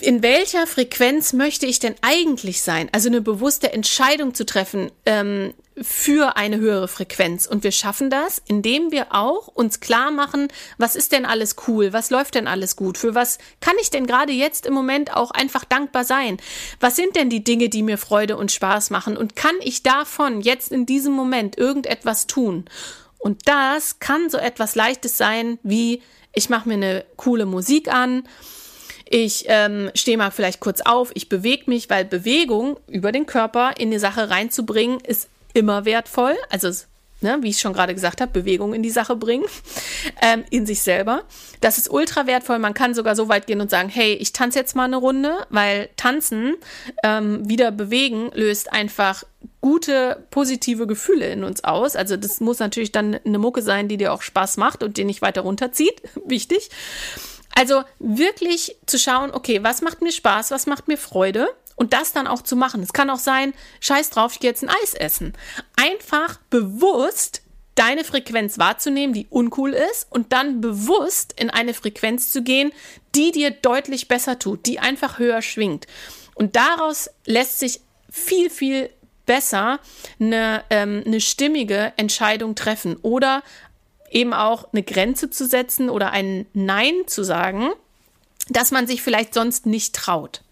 [0.00, 2.88] in welcher Frequenz möchte ich denn eigentlich sein?
[2.92, 7.46] Also eine bewusste Entscheidung zu treffen ähm, für eine höhere Frequenz.
[7.46, 11.92] Und wir schaffen das, indem wir auch uns klar machen, was ist denn alles cool?
[11.92, 12.96] Was läuft denn alles gut?
[12.96, 16.38] Für was kann ich denn gerade jetzt im Moment auch einfach dankbar sein?
[16.80, 19.14] Was sind denn die Dinge, die mir Freude und Spaß machen?
[19.14, 22.64] Und kann ich davon jetzt in diesem Moment irgendetwas tun?
[23.18, 26.00] Und das kann so etwas Leichtes sein, wie
[26.32, 28.26] ich mache mir eine coole Musik an
[29.08, 33.74] ich ähm, stehe mal vielleicht kurz auf, ich bewege mich, weil Bewegung über den Körper
[33.78, 36.34] in die Sache reinzubringen, ist immer wertvoll.
[36.50, 36.70] Also
[37.22, 39.46] Ne, wie ich schon gerade gesagt habe, Bewegung in die Sache bringen,
[40.20, 41.22] ähm, in sich selber.
[41.62, 42.58] Das ist ultra wertvoll.
[42.58, 45.34] Man kann sogar so weit gehen und sagen, hey, ich tanze jetzt mal eine Runde,
[45.48, 46.56] weil tanzen,
[47.02, 49.24] ähm, wieder bewegen, löst einfach
[49.62, 51.96] gute, positive Gefühle in uns aus.
[51.96, 55.06] Also das muss natürlich dann eine Mucke sein, die dir auch Spaß macht und dir
[55.06, 56.02] nicht weiter runterzieht.
[56.26, 56.68] Wichtig.
[57.56, 62.12] Also wirklich zu schauen, okay, was macht mir Spaß, was macht mir Freude und das
[62.12, 62.82] dann auch zu machen.
[62.82, 65.32] Es kann auch sein, scheiß drauf, ich gehe jetzt ein Eis essen.
[65.74, 67.40] Einfach bewusst
[67.74, 72.72] deine Frequenz wahrzunehmen, die uncool ist und dann bewusst in eine Frequenz zu gehen,
[73.14, 75.86] die dir deutlich besser tut, die einfach höher schwingt.
[76.34, 78.90] Und daraus lässt sich viel, viel
[79.24, 79.80] besser
[80.20, 83.42] eine, ähm, eine stimmige Entscheidung treffen oder
[84.10, 87.70] eben auch eine Grenze zu setzen oder ein Nein zu sagen,
[88.48, 90.42] dass man sich vielleicht sonst nicht traut.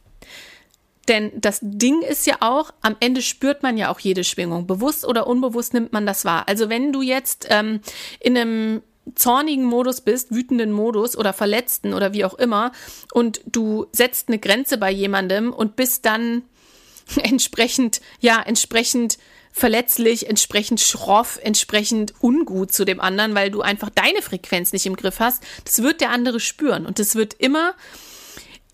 [1.09, 4.67] Denn das Ding ist ja auch, am Ende spürt man ja auch jede Schwingung.
[4.67, 6.49] Bewusst oder unbewusst nimmt man das wahr.
[6.49, 7.81] Also wenn du jetzt ähm,
[8.21, 8.83] in einem
[9.15, 12.73] zornigen Modus bist, wütenden Modus oder verletzten oder wie auch immer
[13.13, 16.43] und du setzt eine Grenze bei jemandem und bist dann
[17.23, 19.19] entsprechend, ja, entsprechend
[19.57, 24.97] verletzlich, entsprechend schroff, entsprechend ungut zu dem anderen, weil du einfach deine Frequenz nicht im
[24.97, 25.45] Griff hast.
[25.65, 27.75] Das wird der andere spüren und das wird immer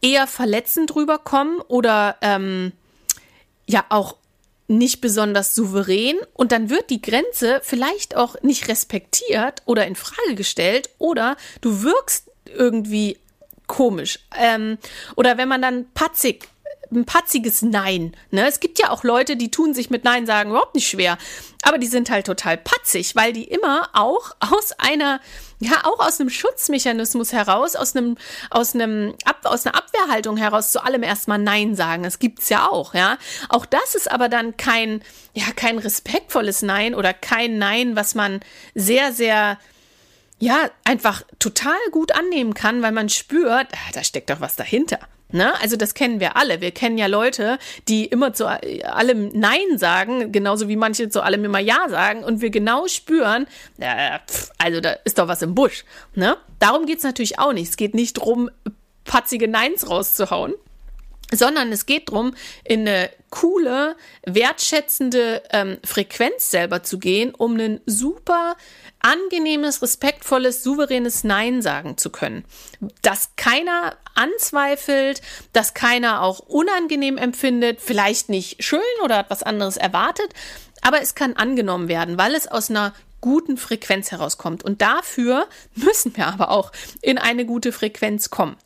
[0.01, 2.73] eher verletzend rüberkommen oder ähm,
[3.67, 4.17] ja auch
[4.69, 10.35] nicht besonders souverän und dann wird die Grenze vielleicht auch nicht respektiert oder in Frage
[10.35, 13.19] gestellt oder du wirkst irgendwie
[13.67, 14.21] komisch.
[14.39, 14.79] Ähm,
[15.15, 16.49] oder wenn man dann patzig
[16.93, 18.17] ein patziges Nein.
[18.31, 18.47] Ne?
[18.47, 21.19] Es gibt ja auch Leute, die tun sich mit Nein sagen überhaupt nicht schwer.
[21.63, 25.21] Aber die sind halt total patzig, weil die immer auch aus einer,
[25.61, 28.17] ja, auch aus einem Schutzmechanismus heraus, aus einem,
[28.51, 32.03] aus einem, Ab, aus einer Abwehrhaltung heraus zu allem erstmal Nein sagen.
[32.03, 33.19] Das gibt's ja auch, ja.
[33.49, 35.03] Auch das ist aber dann kein,
[35.35, 38.41] ja, kein respektvolles Nein oder kein Nein, was man
[38.75, 39.59] sehr, sehr,
[40.39, 44.99] ja, einfach total gut annehmen kann, weil man spürt, ah, da steckt doch was dahinter.
[45.33, 45.53] Ne?
[45.61, 46.61] Also das kennen wir alle.
[46.61, 51.45] Wir kennen ja Leute, die immer zu allem Nein sagen, genauso wie manche zu allem
[51.45, 53.47] immer Ja sagen und wir genau spüren,
[53.79, 55.85] äh, pff, also da ist doch was im Busch.
[56.15, 56.37] Ne?
[56.59, 57.71] Darum geht's natürlich auch nicht.
[57.71, 58.51] Es geht nicht drum,
[59.05, 60.55] patzige Neins rauszuhauen,
[61.33, 67.81] sondern es geht drum, in eine coole, wertschätzende ähm, Frequenz selber zu gehen, um einen
[67.87, 68.57] super
[69.01, 72.45] angenehmes, respektvolles, souveränes Nein sagen zu können.
[73.03, 79.77] Dass keiner anzweifelt, dass keiner auch unangenehm empfindet, vielleicht nicht schön oder hat was anderes
[79.77, 80.35] erwartet,
[80.83, 84.65] aber es kann angenommen werden, weil es aus einer guten Frequenz herauskommt.
[84.65, 88.57] Und dafür müssen wir aber auch in eine gute Frequenz kommen.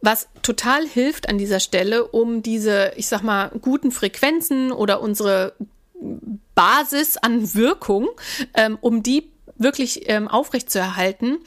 [0.00, 5.54] Was total hilft an dieser Stelle, um diese, ich sag mal, guten Frequenzen oder unsere
[6.54, 8.08] Basis an Wirkung,
[8.54, 11.38] ähm, um die wirklich ähm, aufrechtzuerhalten,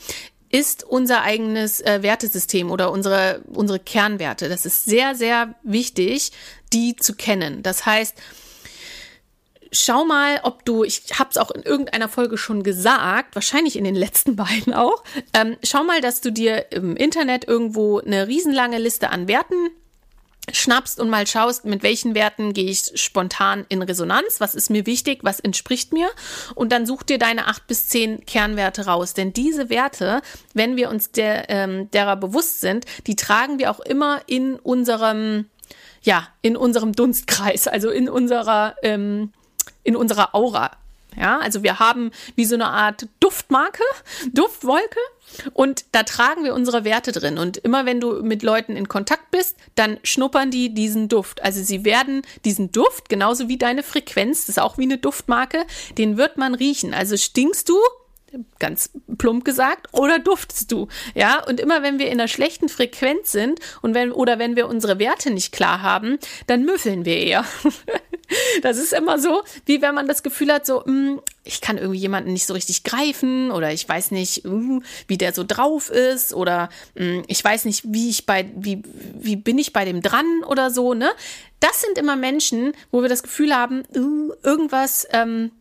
[0.50, 4.50] ist unser eigenes äh, Wertesystem oder unsere, unsere Kernwerte.
[4.50, 6.32] Das ist sehr, sehr wichtig,
[6.74, 7.64] die zu kennen.
[7.64, 8.18] Das heißt,
[9.72, 13.84] schau mal, ob du, ich habe es auch in irgendeiner Folge schon gesagt, wahrscheinlich in
[13.84, 15.04] den letzten beiden auch,
[15.34, 19.70] ähm, schau mal, dass du dir im Internet irgendwo eine riesenlange Liste an Werten
[20.52, 24.86] schnappst und mal schaust, mit welchen Werten gehe ich spontan in Resonanz, was ist mir
[24.86, 26.10] wichtig, was entspricht mir
[26.56, 29.14] und dann such dir deine acht bis zehn Kernwerte raus.
[29.14, 30.22] Denn diese Werte,
[30.54, 35.46] wenn wir uns der, ähm, derer bewusst sind, die tragen wir auch immer in unserem,
[36.02, 39.32] ja, in unserem Dunstkreis, also in unserer, ähm,
[39.84, 40.72] in unserer Aura.
[41.18, 43.84] Ja, also wir haben wie so eine Art Duftmarke,
[44.34, 45.00] Duftwolke
[45.54, 47.38] und da tragen wir unsere Werte drin.
[47.38, 51.44] Und immer wenn du mit Leuten in Kontakt bist, dann schnuppern die diesen Duft.
[51.44, 55.66] Also sie werden diesen Duft, genauso wie deine Frequenz, das ist auch wie eine Duftmarke,
[55.98, 56.94] den wird man riechen.
[56.94, 57.78] Also stinkst du,
[58.60, 60.88] ganz plump gesagt, oder duftest du?
[61.14, 64.70] Ja, und immer wenn wir in einer schlechten Frequenz sind und wenn, oder wenn wir
[64.70, 66.18] unsere Werte nicht klar haben,
[66.48, 67.46] dann müffeln wir eher.
[68.62, 72.00] das ist immer so, wie wenn man das Gefühl hat, so, hm, ich kann irgendwie
[72.00, 76.34] jemanden nicht so richtig greifen oder ich weiß nicht, hm, wie der so drauf ist
[76.34, 78.82] oder hm, ich weiß nicht, wie ich bei, wie,
[79.20, 81.12] wie bin ich bei dem dran oder so, ne?
[81.60, 83.84] Das sind immer Menschen, wo wir das Gefühl haben,
[84.44, 85.52] irgendwas, ähm,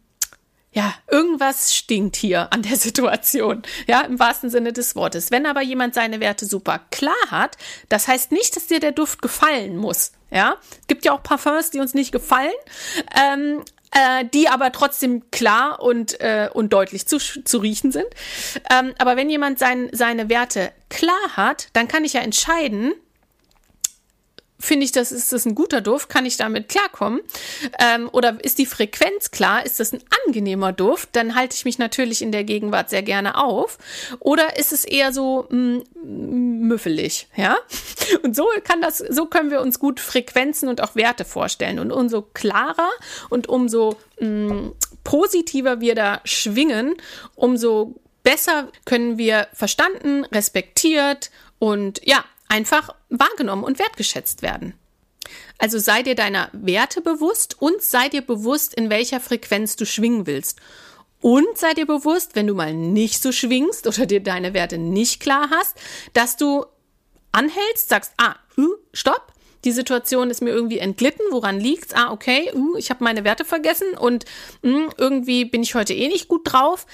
[0.72, 5.30] ja, irgendwas stinkt hier an der Situation, ja, im wahrsten Sinne des Wortes.
[5.30, 7.56] Wenn aber jemand seine Werte super klar hat,
[7.88, 10.56] das heißt nicht, dass dir der Duft gefallen muss, ja.
[10.86, 12.52] Gibt ja auch Parfums, die uns nicht gefallen,
[13.16, 13.62] ähm,
[13.92, 18.06] äh, die aber trotzdem klar und, äh, und deutlich zu, zu riechen sind.
[18.70, 22.92] Ähm, aber wenn jemand sein, seine Werte klar hat, dann kann ich ja entscheiden,
[24.60, 27.20] finde ich, das ist das ein guter Duft, kann ich damit klarkommen?
[27.80, 29.64] Ähm, oder ist die Frequenz klar?
[29.64, 31.08] Ist das ein angenehmer Duft?
[31.12, 33.78] Dann halte ich mich natürlich in der Gegenwart sehr gerne auf.
[34.20, 37.56] Oder ist es eher so mh, mm, müffelig, ja?
[38.22, 41.78] Und so kann das, so können wir uns gut Frequenzen und auch Werte vorstellen.
[41.78, 42.90] Und umso klarer
[43.30, 44.72] und umso mh, mm,
[45.04, 46.94] positiver wir da schwingen,
[47.34, 54.74] umso besser können wir verstanden, respektiert und ja, einfach wahrgenommen und wertgeschätzt werden.
[55.58, 60.26] Also sei dir deiner Werte bewusst und sei dir bewusst, in welcher Frequenz du schwingen
[60.26, 60.58] willst.
[61.20, 65.20] Und sei dir bewusst, wenn du mal nicht so schwingst oder dir deine Werte nicht
[65.20, 65.76] klar hast,
[66.14, 66.64] dass du
[67.30, 69.32] anhältst, sagst, ah, uh, stopp,
[69.64, 71.92] die Situation ist mir irgendwie entglitten, woran liegt's?
[71.92, 74.24] Ah, okay, uh, ich habe meine Werte vergessen und
[74.64, 76.86] uh, irgendwie bin ich heute eh nicht gut drauf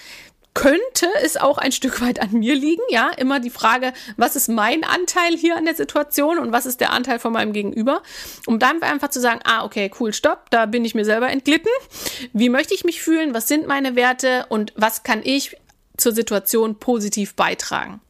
[0.56, 2.80] könnte es auch ein Stück weit an mir liegen.
[2.88, 6.80] Ja, immer die Frage, was ist mein Anteil hier an der Situation und was ist
[6.80, 8.02] der Anteil von meinem Gegenüber?
[8.46, 11.70] Um dann einfach zu sagen, ah, okay, cool, stopp, da bin ich mir selber entglitten.
[12.32, 13.34] Wie möchte ich mich fühlen?
[13.34, 15.58] Was sind meine Werte und was kann ich
[15.98, 18.00] zur Situation positiv beitragen?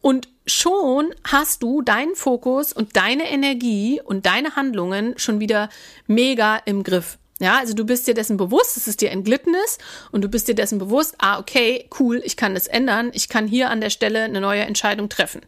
[0.00, 5.70] Und schon hast du deinen Fokus und deine Energie und deine Handlungen schon wieder
[6.06, 7.18] mega im Griff.
[7.38, 9.78] Ja, also du bist dir dessen bewusst, dass es dir entglitten ist
[10.10, 13.46] und du bist dir dessen bewusst, ah, okay, cool, ich kann das ändern, ich kann
[13.46, 15.42] hier an der Stelle eine neue Entscheidung treffen.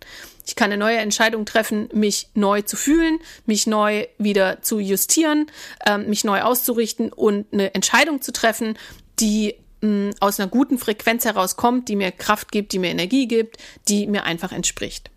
[0.46, 5.46] Ich kann eine neue Entscheidung treffen, mich neu zu fühlen, mich neu wieder zu justieren,
[5.86, 8.76] ähm, mich neu auszurichten und eine Entscheidung zu treffen,
[9.18, 13.56] die mh, aus einer guten Frequenz herauskommt, die mir Kraft gibt, die mir Energie gibt,
[13.88, 15.10] die mir einfach entspricht.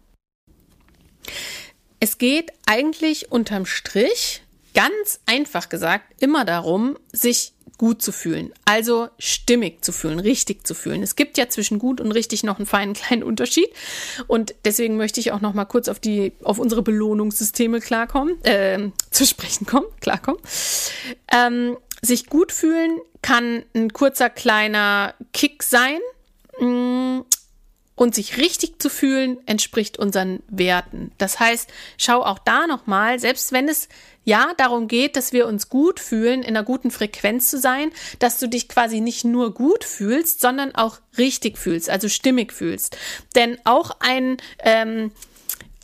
[2.00, 4.42] Es geht eigentlich unterm Strich,
[4.74, 10.76] ganz einfach gesagt, immer darum, sich gut zu fühlen, also stimmig zu fühlen, richtig zu
[10.76, 11.02] fühlen.
[11.02, 13.70] Es gibt ja zwischen gut und richtig noch einen feinen kleinen Unterschied
[14.28, 18.92] und deswegen möchte ich auch noch mal kurz auf die auf unsere Belohnungssysteme klarkommen, äh,
[19.10, 20.40] zu sprechen kommen, klarkommen.
[21.34, 26.00] Ähm, sich gut fühlen kann ein kurzer kleiner Kick sein.
[27.96, 31.12] Und sich richtig zu fühlen entspricht unseren Werten.
[31.18, 33.90] Das heißt, schau auch da nochmal, selbst wenn es
[34.24, 38.40] ja darum geht, dass wir uns gut fühlen, in einer guten Frequenz zu sein, dass
[38.40, 42.98] du dich quasi nicht nur gut fühlst, sondern auch richtig fühlst, also stimmig fühlst.
[43.36, 45.12] Denn auch ein ähm,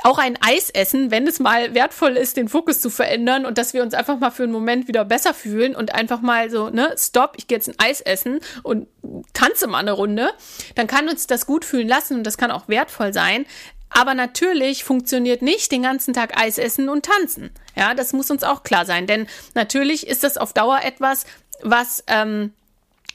[0.08, 3.74] auch ein Eis essen, wenn es mal wertvoll ist, den Fokus zu verändern und dass
[3.74, 6.96] wir uns einfach mal für einen Moment wieder besser fühlen und einfach mal so, ne,
[6.98, 8.88] stopp, ich gehe jetzt ein Eis essen und
[9.34, 10.30] tanze mal eine Runde,
[10.76, 13.46] dann kann uns das gut fühlen lassen und das kann auch wertvoll sein.
[13.90, 17.52] Aber natürlich funktioniert nicht den ganzen Tag Eis essen und tanzen.
[17.76, 21.26] Ja, das muss uns auch klar sein, denn natürlich ist das auf Dauer etwas,
[21.64, 22.54] was ähm,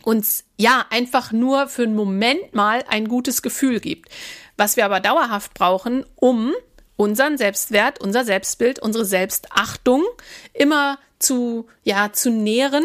[0.02, 4.10] uns ja einfach nur für einen Moment mal ein gutes Gefühl gibt.
[4.58, 6.52] Was wir aber dauerhaft brauchen, um
[6.96, 10.04] unseren Selbstwert, unser Selbstbild, unsere Selbstachtung
[10.52, 12.84] immer zu, ja, zu nähren,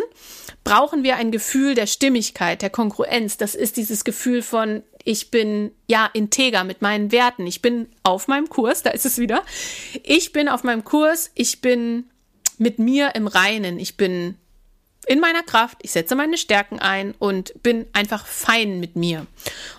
[0.64, 3.38] brauchen wir ein Gefühl der Stimmigkeit, der Kongruenz.
[3.38, 7.48] Das ist dieses Gefühl von, ich bin, ja, integer mit meinen Werten.
[7.48, 9.44] Ich bin auf meinem Kurs, da ist es wieder.
[10.04, 12.10] Ich bin auf meinem Kurs, ich bin
[12.58, 13.80] mit mir im Reinen.
[13.80, 14.36] Ich bin
[15.08, 19.26] in meiner Kraft, ich setze meine Stärken ein und bin einfach fein mit mir.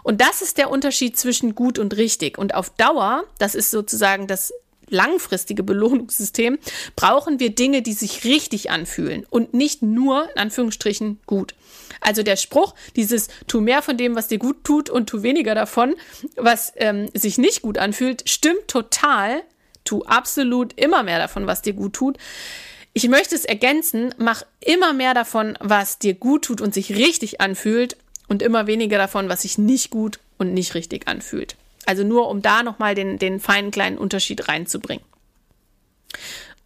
[0.02, 2.38] Und das ist der Unterschied zwischen gut und richtig.
[2.38, 4.52] Und auf Dauer, das ist sozusagen das
[4.90, 6.58] langfristige Belohnungssystem,
[6.96, 11.54] brauchen wir Dinge, die sich richtig anfühlen und nicht nur, in Anführungsstrichen, gut.
[12.00, 15.54] Also der Spruch, dieses tu mehr von dem, was dir gut tut und tu weniger
[15.54, 15.94] davon,
[16.36, 19.42] was ähm, sich nicht gut anfühlt, stimmt total.
[19.84, 22.18] Tu absolut immer mehr davon, was dir gut tut.
[22.92, 27.40] Ich möchte es ergänzen, mach immer mehr davon, was dir gut tut und sich richtig
[27.40, 27.96] anfühlt
[28.28, 31.56] und immer weniger davon, was sich nicht gut und nicht richtig anfühlt.
[31.86, 35.04] Also nur um da nochmal den, den feinen kleinen Unterschied reinzubringen.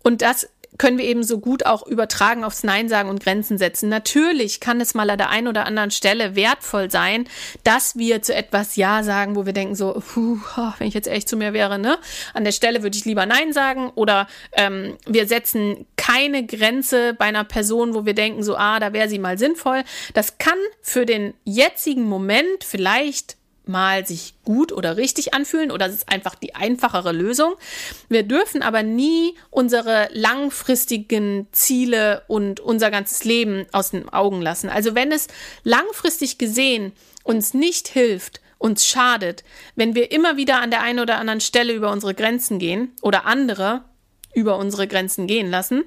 [0.03, 3.89] Und das können wir eben so gut auch übertragen aufs Nein sagen und Grenzen setzen.
[3.89, 7.29] Natürlich kann es mal an der einen oder anderen Stelle wertvoll sein,
[7.65, 10.39] dass wir zu etwas Ja sagen, wo wir denken so, puh,
[10.79, 11.99] wenn ich jetzt echt zu mir wäre, ne?
[12.35, 17.27] An der Stelle würde ich lieber Nein sagen oder ähm, wir setzen keine Grenze bei
[17.27, 19.85] einer Person, wo wir denken so, ah, da wäre sie mal sinnvoll.
[20.15, 25.95] Das kann für den jetzigen Moment vielleicht mal sich gut oder richtig anfühlen oder es
[25.95, 27.55] ist einfach die einfachere Lösung.
[28.09, 34.69] Wir dürfen aber nie unsere langfristigen Ziele und unser ganzes Leben aus den Augen lassen.
[34.69, 35.29] Also wenn es
[35.63, 36.93] langfristig gesehen
[37.25, 39.45] uns nicht hilft, uns schadet,
[39.75, 43.27] wenn wir immer wieder an der einen oder anderen Stelle über unsere Grenzen gehen oder
[43.27, 43.83] andere
[44.35, 45.85] über unsere Grenzen gehen lassen,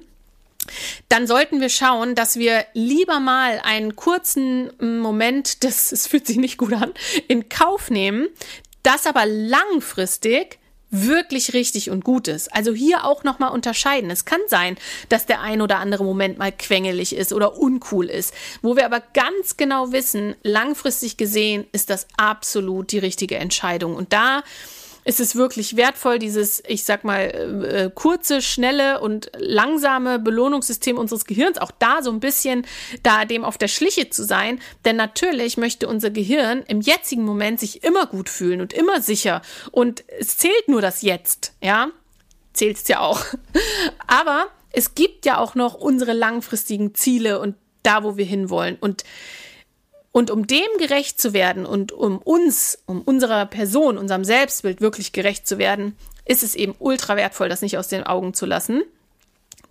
[1.08, 6.36] dann sollten wir schauen, dass wir lieber mal einen kurzen Moment, das, es fühlt sich
[6.36, 6.92] nicht gut an,
[7.28, 8.28] in Kauf nehmen,
[8.82, 10.58] das aber langfristig
[10.90, 12.54] wirklich richtig und gut ist.
[12.54, 14.10] Also hier auch nochmal unterscheiden.
[14.10, 14.76] Es kann sein,
[15.08, 19.02] dass der ein oder andere Moment mal quengelig ist oder uncool ist, wo wir aber
[19.12, 23.96] ganz genau wissen, langfristig gesehen ist das absolut die richtige Entscheidung.
[23.96, 24.42] Und da
[25.06, 30.98] ist es wirklich wertvoll, dieses, ich sag mal, äh, äh, kurze, schnelle und langsame Belohnungssystem
[30.98, 32.66] unseres Gehirns, auch da so ein bisschen
[33.04, 34.60] da dem auf der Schliche zu sein.
[34.84, 39.42] Denn natürlich möchte unser Gehirn im jetzigen Moment sich immer gut fühlen und immer sicher.
[39.70, 41.88] Und es zählt nur das Jetzt, ja.
[42.52, 43.20] Zählt es ja auch.
[44.08, 48.76] Aber es gibt ja auch noch unsere langfristigen Ziele und da, wo wir hinwollen.
[48.80, 49.04] Und
[50.16, 55.12] und um dem gerecht zu werden und um uns, um unserer Person, unserem Selbstbild wirklich
[55.12, 58.82] gerecht zu werden, ist es eben ultra wertvoll, das nicht aus den Augen zu lassen.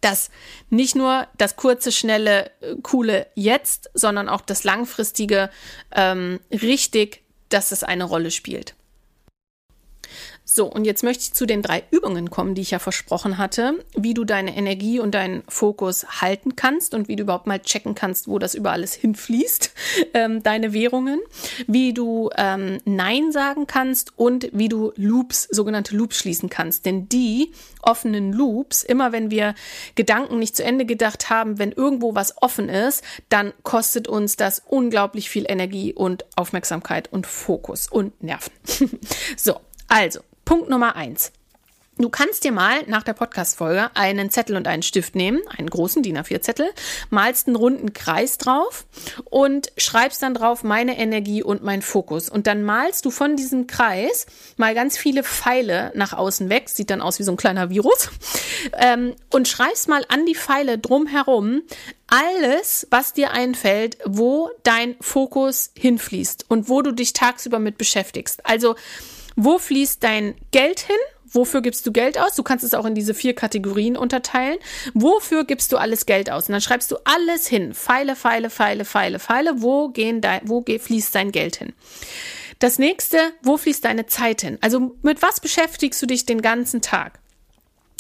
[0.02, 0.30] Dass
[0.70, 5.50] nicht nur das kurze, schnelle, äh, coole Jetzt, sondern auch das langfristige
[5.92, 8.76] ähm, richtig, dass es eine Rolle spielt.
[10.58, 13.74] So, und jetzt möchte ich zu den drei Übungen kommen, die ich ja versprochen hatte,
[13.94, 17.94] wie du deine Energie und deinen Fokus halten kannst und wie du überhaupt mal checken
[17.94, 19.74] kannst, wo das über alles hinfließt,
[20.14, 21.20] ähm, deine Währungen,
[21.68, 26.86] wie du ähm, Nein sagen kannst und wie du Loops, sogenannte Loops schließen kannst.
[26.86, 29.56] Denn die offenen Loops, immer wenn wir
[29.96, 34.62] Gedanken nicht zu Ende gedacht haben, wenn irgendwo was offen ist, dann kostet uns das
[34.66, 38.54] unglaublich viel Energie und Aufmerksamkeit und Fokus und Nerven.
[39.36, 39.60] so,
[39.90, 41.32] also, Punkt Nummer eins.
[41.98, 46.04] Du kannst dir mal nach der Podcast-Folge einen Zettel und einen Stift nehmen, einen großen
[46.04, 46.70] DIN A4-Zettel,
[47.10, 48.86] malst einen runden Kreis drauf
[49.24, 52.30] und schreibst dann drauf meine Energie und mein Fokus.
[52.30, 54.26] Und dann malst du von diesem Kreis
[54.58, 58.10] mal ganz viele Pfeile nach außen weg, sieht dann aus wie so ein kleiner Virus,
[58.74, 61.62] ähm, und schreibst mal an die Pfeile drumherum
[62.08, 68.46] alles, was dir einfällt, wo dein Fokus hinfließt und wo du dich tagsüber mit beschäftigst.
[68.46, 68.76] Also,
[69.36, 70.96] wo fließt dein Geld hin?
[71.28, 72.36] Wofür gibst du Geld aus?
[72.36, 74.58] Du kannst es auch in diese vier Kategorien unterteilen.
[74.94, 76.48] Wofür gibst du alles Geld aus?
[76.48, 77.74] Und dann schreibst du alles hin.
[77.74, 79.62] Pfeile, Pfeile, Pfeile, Pfeile, Pfeile.
[79.62, 81.74] Wo, gehen dein, wo fließt dein Geld hin?
[82.60, 84.58] Das nächste, wo fließt deine Zeit hin?
[84.62, 87.20] Also mit was beschäftigst du dich den ganzen Tag?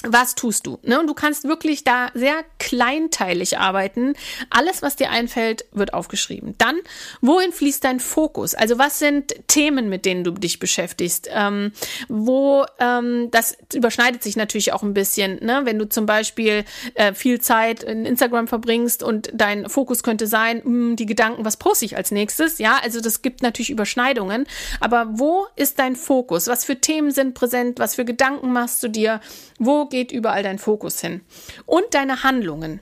[0.04, 0.80] Was tust du?
[0.84, 1.00] Ne?
[1.00, 4.14] Und du kannst wirklich da sehr kleinteilig arbeiten.
[4.50, 6.56] Alles, was dir einfällt, wird aufgeschrieben.
[6.58, 6.76] Dann,
[7.22, 8.56] wohin fließt dein Fokus?
[8.56, 11.30] Also was sind Themen, mit denen du dich beschäftigst?
[11.32, 11.72] Ähm,
[12.08, 15.62] wo, ähm, das überschneidet sich natürlich auch ein bisschen, ne?
[15.64, 16.66] wenn du zum Beispiel
[16.96, 21.46] äh, viel Zeit in Instagram verbringst und dein Fokus könnte sein, mh, hm, die Gedanken,
[21.46, 22.60] was poste ich als nächstes?
[22.60, 24.46] Ja, also das gibt natürlich Überschneidungen.
[24.80, 26.48] Aber wo ist dein Fokus?
[26.48, 27.80] Was für Themen sind präsent?
[27.80, 29.22] Was für Gedanken machst du dir?
[29.58, 31.22] Wo geht überall dein Fokus hin?
[31.66, 32.80] Und deine Handlungen.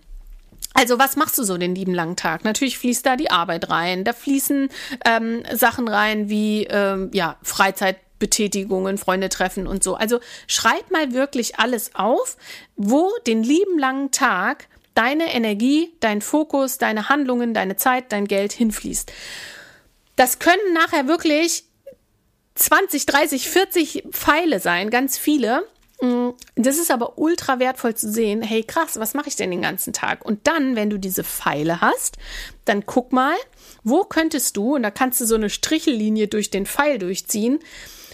[0.73, 2.43] Also was machst du so den lieben langen Tag?
[2.43, 4.69] Natürlich fließt da die Arbeit rein, da fließen
[5.05, 9.95] ähm, Sachen rein wie ähm, ja Freizeitbetätigungen, Freunde treffen und so.
[9.95, 12.37] Also schreib mal wirklich alles auf,
[12.75, 18.51] wo den lieben langen Tag deine Energie, dein Fokus, deine Handlungen, deine Zeit, dein Geld
[18.51, 19.11] hinfließt.
[20.15, 21.65] Das können nachher wirklich
[22.55, 25.67] 20, 30, 40 Pfeile sein, ganz viele.
[26.03, 28.41] Mm, das ist aber ultra wertvoll zu sehen.
[28.41, 30.25] Hey, krass, was mache ich denn den ganzen Tag?
[30.25, 32.17] Und dann, wenn du diese Pfeile hast,
[32.65, 33.35] dann guck mal,
[33.83, 37.59] wo könntest du, und da kannst du so eine Strichellinie durch den Pfeil durchziehen,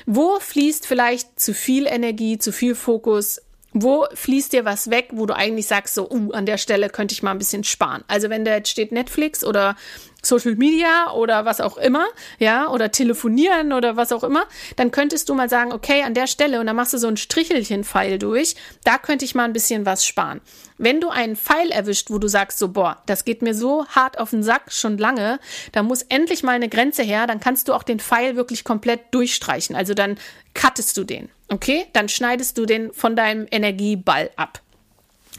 [0.05, 3.41] wo fließt vielleicht zu viel Energie, zu viel Fokus,
[3.73, 7.13] wo fließt dir was weg, wo du eigentlich sagst, so, uh, an der Stelle könnte
[7.13, 8.03] ich mal ein bisschen sparen.
[8.07, 9.75] Also wenn da jetzt steht Netflix oder
[10.21, 12.05] Social Media oder was auch immer,
[12.39, 14.45] ja, oder telefonieren oder was auch immer,
[14.75, 17.17] dann könntest du mal sagen, okay, an der Stelle, und dann machst du so ein
[17.17, 20.41] Strichelchen-Pfeil durch, da könnte ich mal ein bisschen was sparen.
[20.77, 24.19] Wenn du einen Pfeil erwischt, wo du sagst, so, boah, das geht mir so hart
[24.19, 25.39] auf den Sack schon lange,
[25.71, 29.13] da muss endlich mal eine Grenze her, dann kannst du auch den Pfeil wirklich komplett
[29.13, 29.75] durchstreichen.
[29.75, 30.17] Also dann
[30.53, 31.85] cuttest du den, okay?
[31.93, 34.61] Dann schneidest du den von deinem Energieball ab.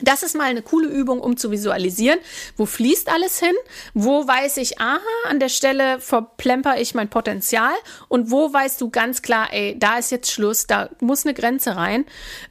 [0.02, 2.18] Das ist mal eine coole Übung, um zu visualisieren.
[2.56, 3.54] Wo fließt alles hin?
[3.94, 7.72] Wo weiß ich, aha, an der Stelle verplemper ich mein Potenzial?
[8.08, 11.76] Und wo weißt du ganz klar, ey, da ist jetzt Schluss, da muss eine Grenze
[11.76, 12.06] rein.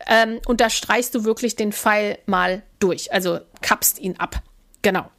[0.07, 3.11] Ähm, und da streichst du wirklich den Pfeil mal durch.
[3.13, 4.41] Also kappst ihn ab.
[4.81, 5.09] Genau.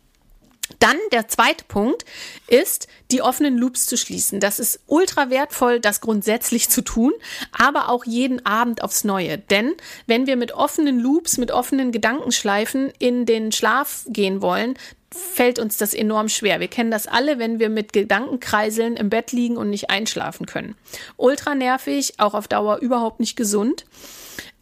[0.78, 2.04] Dann der zweite Punkt
[2.46, 4.40] ist, die offenen Loops zu schließen.
[4.40, 7.12] Das ist ultra wertvoll, das grundsätzlich zu tun,
[7.52, 9.38] aber auch jeden Abend aufs Neue.
[9.38, 9.74] Denn
[10.06, 14.78] wenn wir mit offenen Loops, mit offenen Gedankenschleifen in den Schlaf gehen wollen,
[15.12, 16.60] fällt uns das enorm schwer.
[16.60, 20.76] Wir kennen das alle, wenn wir mit Gedankenkreiseln im Bett liegen und nicht einschlafen können.
[21.16, 23.86] Ultra nervig, auch auf Dauer überhaupt nicht gesund.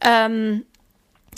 [0.00, 0.64] Ähm,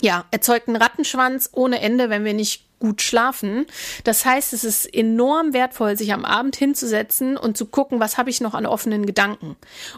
[0.01, 3.65] ja, erzeugt einen Rattenschwanz ohne Ende, wenn wir nicht gut schlafen.
[4.03, 8.29] Das heißt, es ist enorm wertvoll, sich am Abend hinzusetzen und zu gucken, was habe
[8.29, 9.55] ich noch an offenen Gedanken.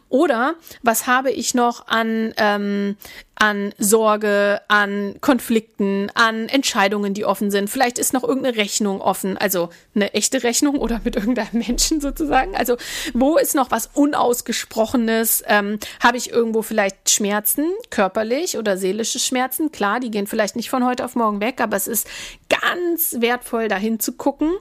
[0.10, 0.54] Oder
[0.84, 2.96] was habe ich noch an ähm,
[3.44, 7.70] an Sorge, an Konflikten, an Entscheidungen, die offen sind.
[7.70, 12.56] Vielleicht ist noch irgendeine Rechnung offen, also eine echte Rechnung oder mit irgendeinem Menschen sozusagen.
[12.56, 12.78] Also
[13.14, 15.44] wo ist noch was Unausgesprochenes?
[15.46, 19.74] Ähm, Habe ich irgendwo vielleicht Schmerzen, körperlich oder seelische Schmerzen?
[19.74, 22.08] Klar, die gehen vielleicht nicht von heute auf morgen weg, aber es ist
[22.48, 24.54] ganz wertvoll, dahin zu gucken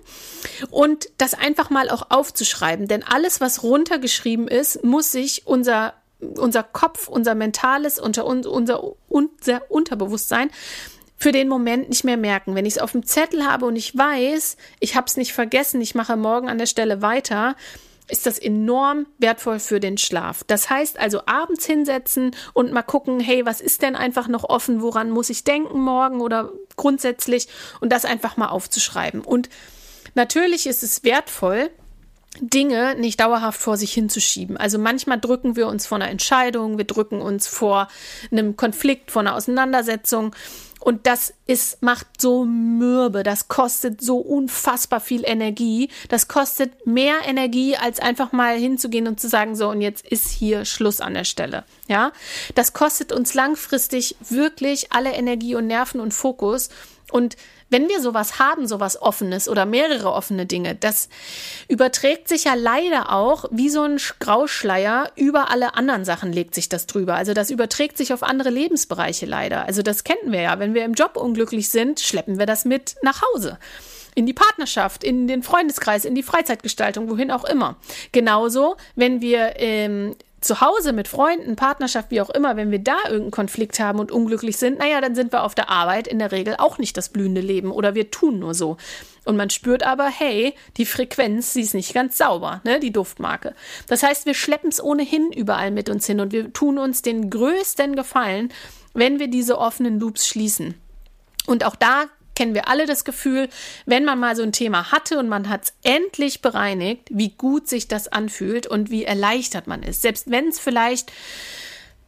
[0.73, 2.89] und das einfach mal auch aufzuschreiben.
[2.89, 5.95] Denn alles, was runtergeschrieben ist, muss sich unser
[6.37, 10.51] unser Kopf, unser mentales, unser, unser, unser Unterbewusstsein
[11.17, 12.55] für den Moment nicht mehr merken.
[12.55, 15.81] Wenn ich es auf dem Zettel habe und ich weiß, ich habe es nicht vergessen,
[15.81, 17.55] ich mache morgen an der Stelle weiter,
[18.09, 20.43] ist das enorm wertvoll für den Schlaf.
[20.45, 24.83] Das heißt also abends hinsetzen und mal gucken, hey, was ist denn einfach noch offen,
[24.83, 27.49] woran muss ich denken morgen oder grundsätzlich
[27.81, 29.21] und das einfach mal aufzuschreiben.
[29.21, 29.49] Und
[30.15, 31.71] natürlich ist es wertvoll,
[32.41, 34.57] Dinge nicht dauerhaft vor sich hinzuschieben.
[34.57, 37.89] Also manchmal drücken wir uns vor einer Entscheidung, wir drücken uns vor
[38.31, 40.35] einem Konflikt, vor einer Auseinandersetzung.
[40.81, 45.91] Und das ist, macht so mürbe, das kostet so unfassbar viel Energie.
[46.09, 50.29] Das kostet mehr Energie, als einfach mal hinzugehen und zu sagen, so, und jetzt ist
[50.29, 51.65] hier Schluss an der Stelle.
[51.87, 52.13] Ja,
[52.57, 56.69] das kostet uns langfristig wirklich alle Energie und Nerven und Fokus.
[57.13, 57.37] Und
[57.73, 61.09] wenn wir sowas haben, sowas offenes oder mehrere offene Dinge, das
[61.69, 66.69] überträgt sich ja leider auch wie so ein Grauschleier über alle anderen Sachen legt sich
[66.69, 67.15] das drüber.
[67.15, 69.67] Also das überträgt sich auf andere Lebensbereiche leider.
[69.67, 70.59] Also das kennen wir ja.
[70.59, 73.59] Wenn wir im Job unglücklich sind, schleppen wir das mit nach Hause
[74.15, 77.77] in die Partnerschaft, in den Freundeskreis, in die Freizeitgestaltung, wohin auch immer.
[78.13, 80.15] Genauso, wenn wir ähm,
[80.45, 84.13] zu Hause mit Freunden, Partnerschaft, wie auch immer, wenn wir da irgendeinen Konflikt haben und
[84.13, 87.09] unglücklich sind, naja, dann sind wir auf der Arbeit in der Regel auch nicht das
[87.09, 88.77] blühende Leben oder wir tun nur so.
[89.25, 93.55] Und man spürt aber, hey, die Frequenz, sie ist nicht ganz sauber, ne, die Duftmarke.
[93.87, 97.31] Das heißt, wir schleppen es ohnehin überall mit uns hin und wir tun uns den
[97.31, 98.53] größten Gefallen,
[98.95, 100.75] wenn wir diese offenen Loops schließen.
[101.47, 102.05] Und auch da
[102.43, 103.49] kennen wir alle das Gefühl,
[103.87, 107.69] wenn man mal so ein Thema hatte und man hat es endlich bereinigt, wie gut
[107.69, 110.03] sich das anfühlt und wie erleichtert man ist.
[110.03, 111.13] Selbst wenn es vielleicht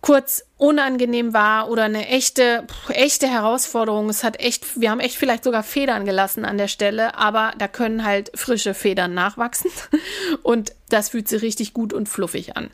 [0.01, 4.09] kurz unangenehm war oder eine echte, echte Herausforderung.
[4.09, 7.69] Es hat echt, wir haben echt vielleicht sogar Federn gelassen an der Stelle, aber da
[7.69, 9.71] können halt frische Federn nachwachsen
[10.43, 12.73] und das fühlt sich richtig gut und fluffig an.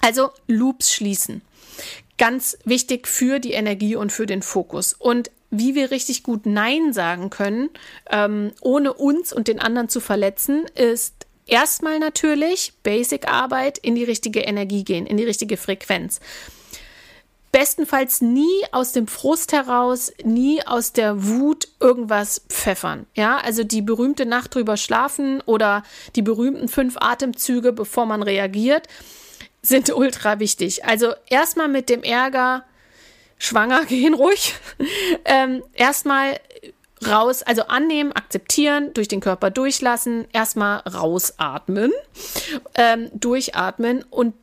[0.00, 1.42] Also Loops schließen.
[2.16, 4.94] Ganz wichtig für die Energie und für den Fokus.
[4.94, 7.70] Und wie wir richtig gut Nein sagen können,
[8.10, 14.40] ähm, ohne uns und den anderen zu verletzen, ist erstmal natürlich Basic-Arbeit in die richtige
[14.40, 16.20] Energie gehen, in die richtige Frequenz.
[17.52, 23.04] Bestenfalls nie aus dem Frust heraus, nie aus der Wut irgendwas pfeffern.
[23.14, 25.82] Ja, also die berühmte Nacht drüber schlafen oder
[26.16, 28.88] die berühmten fünf Atemzüge, bevor man reagiert,
[29.60, 30.86] sind ultra wichtig.
[30.86, 32.64] Also erstmal mit dem Ärger
[33.42, 34.54] schwanger gehen ruhig.
[35.24, 36.38] ähm, erstmal
[37.06, 41.92] raus, also annehmen, akzeptieren, durch den Körper durchlassen, erstmal rausatmen,
[42.76, 44.34] ähm, durchatmen und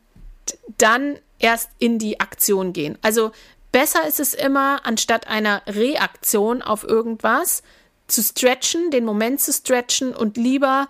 [0.76, 2.98] dann erst in die Aktion gehen.
[3.00, 3.32] Also
[3.72, 7.62] besser ist es immer, anstatt einer Reaktion auf irgendwas,
[8.06, 10.88] zu stretchen, den Moment zu stretchen und lieber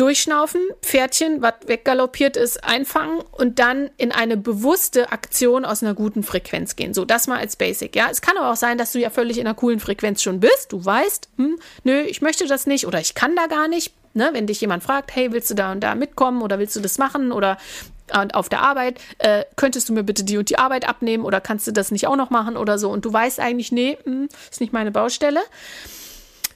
[0.00, 6.22] Durchschnaufen, Pferdchen, was weggaloppiert ist, einfangen und dann in eine bewusste Aktion aus einer guten
[6.22, 6.94] Frequenz gehen.
[6.94, 8.08] So, das mal als Basic, ja.
[8.10, 10.72] Es kann aber auch sein, dass du ja völlig in einer coolen Frequenz schon bist.
[10.72, 13.92] Du weißt, hm, nö, ich möchte das nicht oder ich kann da gar nicht.
[14.14, 14.30] Ne?
[14.32, 16.96] Wenn dich jemand fragt, hey, willst du da und da mitkommen oder willst du das
[16.96, 17.58] machen oder
[18.32, 21.66] auf der Arbeit, äh, könntest du mir bitte die und die Arbeit abnehmen oder kannst
[21.66, 24.62] du das nicht auch noch machen oder so und du weißt eigentlich, nee, hm, ist
[24.62, 25.40] nicht meine Baustelle.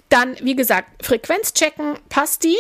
[0.08, 2.56] Dann, wie gesagt, Frequenz checken, passt die?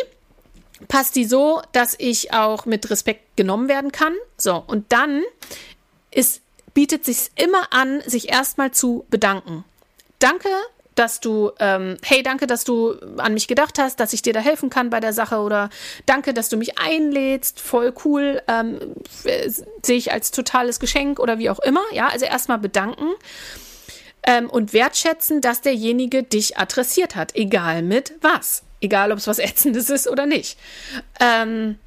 [0.88, 4.14] Passt die so, dass ich auch mit Respekt genommen werden kann.
[4.36, 5.22] So, und dann
[6.10, 6.42] ist,
[6.74, 9.64] bietet sich immer an, sich erstmal zu bedanken.
[10.18, 10.48] Danke,
[10.94, 14.40] dass du, ähm, hey, danke, dass du an mich gedacht hast, dass ich dir da
[14.40, 15.70] helfen kann bei der Sache oder
[16.06, 18.78] danke, dass du mich einlädst, voll cool, ähm,
[19.82, 21.82] sehe ich als totales Geschenk oder wie auch immer.
[21.92, 23.08] Ja, also erstmal bedanken
[24.22, 28.62] ähm, und wertschätzen, dass derjenige dich adressiert hat, egal mit was.
[28.84, 30.58] Egal, ob es was Ätzendes ist oder nicht.
[31.18, 31.78] Ähm,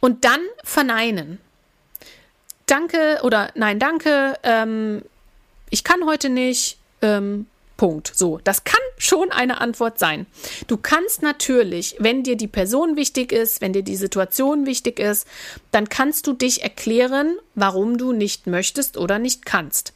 [0.00, 1.40] und dann verneinen.
[2.66, 4.38] Danke oder nein, danke.
[4.42, 5.02] Ähm,
[5.70, 6.76] ich kann heute nicht.
[7.00, 7.46] Ähm,
[7.78, 8.12] Punkt.
[8.14, 10.26] So, das kann schon eine Antwort sein.
[10.66, 15.26] Du kannst natürlich, wenn dir die Person wichtig ist, wenn dir die Situation wichtig ist,
[15.72, 19.92] dann kannst du dich erklären, warum du nicht möchtest oder nicht kannst.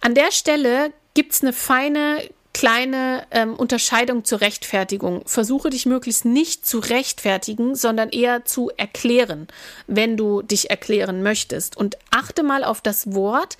[0.00, 5.22] An der Stelle gibt es eine feine kleine ähm, Unterscheidung zur Rechtfertigung.
[5.26, 9.48] Versuche dich möglichst nicht zu rechtfertigen, sondern eher zu erklären,
[9.86, 11.76] wenn du dich erklären möchtest.
[11.76, 13.56] Und achte mal auf das Wort.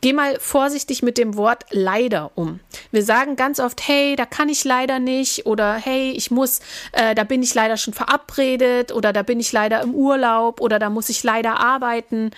[0.00, 2.60] Geh mal vorsichtig mit dem Wort leider um.
[2.90, 6.60] Wir sagen ganz oft, hey, da kann ich leider nicht oder hey, ich muss,
[6.92, 10.78] äh, da bin ich leider schon verabredet oder da bin ich leider im Urlaub oder
[10.78, 12.32] da muss ich leider arbeiten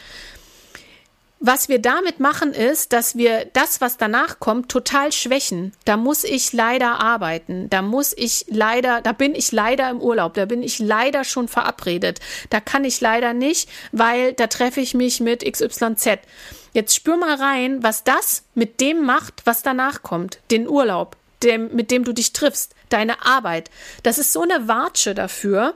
[1.39, 5.73] was wir damit machen, ist, dass wir das, was danach kommt, total schwächen.
[5.85, 7.69] Da muss ich leider arbeiten.
[7.69, 10.35] Da muss ich leider, da bin ich leider im Urlaub.
[10.35, 12.21] Da bin ich leider schon verabredet.
[12.49, 16.21] Da kann ich leider nicht, weil da treffe ich mich mit XYZ.
[16.73, 20.41] Jetzt spür mal rein, was das mit dem macht, was danach kommt.
[20.51, 23.71] Den Urlaub, dem, mit dem du dich triffst, deine Arbeit.
[24.03, 25.75] Das ist so eine Watsche dafür,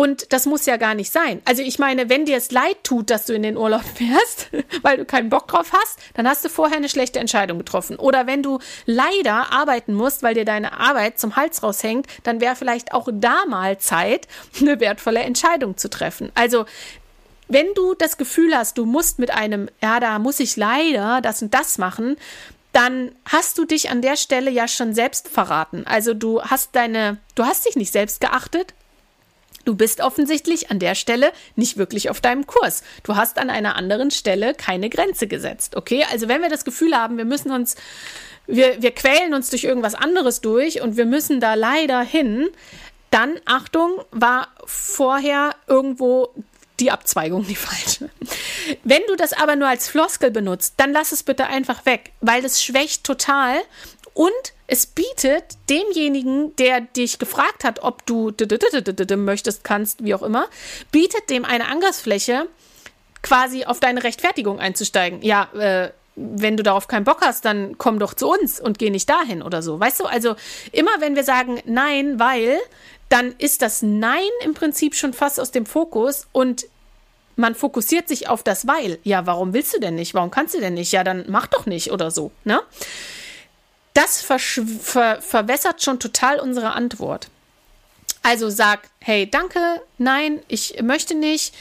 [0.00, 1.42] und das muss ja gar nicht sein.
[1.44, 4.48] Also ich meine, wenn dir es leid tut, dass du in den Urlaub fährst,
[4.80, 7.96] weil du keinen Bock drauf hast, dann hast du vorher eine schlechte Entscheidung getroffen.
[7.96, 12.56] Oder wenn du leider arbeiten musst, weil dir deine Arbeit zum Hals raushängt, dann wäre
[12.56, 14.26] vielleicht auch da mal Zeit,
[14.62, 16.32] eine wertvolle Entscheidung zu treffen.
[16.34, 16.64] Also
[17.48, 21.42] wenn du das Gefühl hast, du musst mit einem, ja, da muss ich leider das
[21.42, 22.16] und das machen,
[22.72, 25.86] dann hast du dich an der Stelle ja schon selbst verraten.
[25.86, 28.72] Also du hast deine, du hast dich nicht selbst geachtet,
[29.70, 32.82] Du bist offensichtlich an der Stelle nicht wirklich auf deinem Kurs.
[33.04, 35.76] Du hast an einer anderen Stelle keine Grenze gesetzt.
[35.76, 37.76] Okay, also wenn wir das Gefühl haben, wir müssen uns
[38.48, 42.48] wir, wir quälen uns durch irgendwas anderes durch und wir müssen da leider hin,
[43.12, 46.34] dann, Achtung, war vorher irgendwo
[46.80, 48.10] die Abzweigung die falsche.
[48.82, 52.42] Wenn du das aber nur als Floskel benutzt, dann lass es bitte einfach weg, weil
[52.42, 53.60] das schwächt total
[54.14, 54.32] und
[54.70, 58.32] es bietet demjenigen, der dich gefragt hat, ob du
[59.16, 60.46] möchtest, kannst, wie auch immer,
[60.92, 62.46] bietet dem eine Angriffsfläche,
[63.22, 65.22] quasi auf deine Rechtfertigung einzusteigen.
[65.22, 68.90] Ja, äh, wenn du darauf keinen Bock hast, dann komm doch zu uns und geh
[68.90, 69.80] nicht dahin oder so.
[69.80, 70.36] Weißt du, also
[70.70, 72.58] immer wenn wir sagen nein, weil,
[73.08, 76.66] dann ist das Nein im Prinzip schon fast aus dem Fokus und
[77.34, 79.00] man fokussiert sich auf das Weil.
[79.02, 80.14] Ja, warum willst du denn nicht?
[80.14, 80.92] Warum kannst du denn nicht?
[80.92, 82.60] Ja, dann mach doch nicht oder so, ne?
[84.00, 87.28] Das ver verwässert schon total unsere Antwort.
[88.22, 89.60] Also sag, hey, danke,
[89.98, 91.54] nein, ich möchte nicht,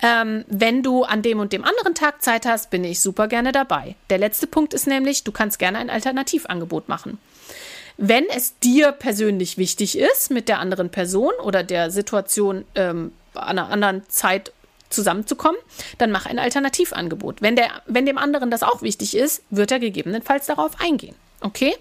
[0.00, 3.52] ähm, wenn du an dem und dem anderen Tag Zeit hast, bin ich super gerne
[3.52, 3.96] dabei.
[4.08, 7.18] Der letzte Punkt ist nämlich, du kannst gerne ein Alternativangebot machen.
[7.98, 13.58] Wenn es dir persönlich wichtig ist, mit der anderen Person oder der Situation ähm, an
[13.58, 14.52] einer anderen Zeit
[14.88, 15.60] zusammenzukommen,
[15.98, 17.42] dann mach ein Alternativangebot.
[17.42, 21.14] Wenn, der, wenn dem anderen das auch wichtig ist, wird er gegebenenfalls darauf eingehen.
[21.40, 21.74] Okay?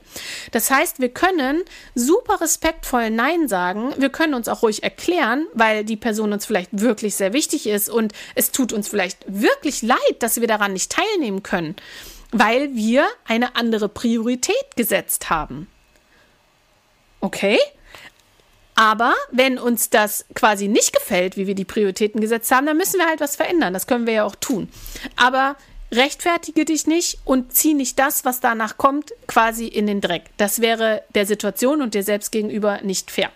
[0.51, 1.63] Das heißt, wir können
[1.95, 3.93] super respektvoll Nein sagen.
[3.97, 7.89] Wir können uns auch ruhig erklären, weil die Person uns vielleicht wirklich sehr wichtig ist
[7.89, 11.75] und es tut uns vielleicht wirklich leid, dass wir daran nicht teilnehmen können,
[12.31, 15.67] weil wir eine andere Priorität gesetzt haben.
[17.19, 17.57] Okay?
[18.75, 22.99] Aber wenn uns das quasi nicht gefällt, wie wir die Prioritäten gesetzt haben, dann müssen
[22.99, 23.73] wir halt was verändern.
[23.73, 24.69] Das können wir ja auch tun.
[25.15, 25.55] Aber
[25.91, 30.23] rechtfertige dich nicht und zieh nicht das, was danach kommt, quasi in den Dreck.
[30.38, 33.31] Das wäre der Situation und dir selbst gegenüber nicht fair.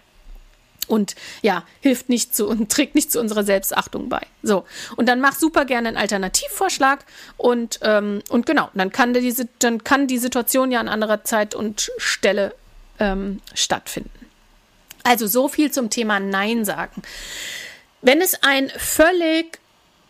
[0.88, 4.22] Und ja, hilft nicht zu und trägt nicht zu unserer Selbstachtung bei.
[4.44, 4.66] So.
[4.98, 7.06] Und dann mach super gerne einen Alternativvorschlag
[7.38, 11.56] und, ähm, und genau, dann kann, die, dann kann die Situation ja an anderer Zeit
[11.56, 12.54] und Stelle
[13.00, 14.12] ähm, stattfinden.
[15.04, 17.02] Also so viel zum Thema Nein sagen.
[18.02, 19.61] Wenn es ein völlig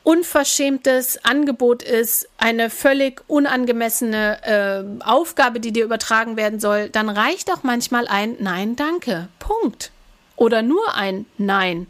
[0.04, 7.52] unverschämtes Angebot ist, eine völlig unangemessene äh, Aufgabe, die dir übertragen werden soll, dann reicht
[7.52, 9.28] auch manchmal ein Nein, danke.
[9.40, 9.92] Punkt.
[10.36, 11.88] Oder nur ein Nein.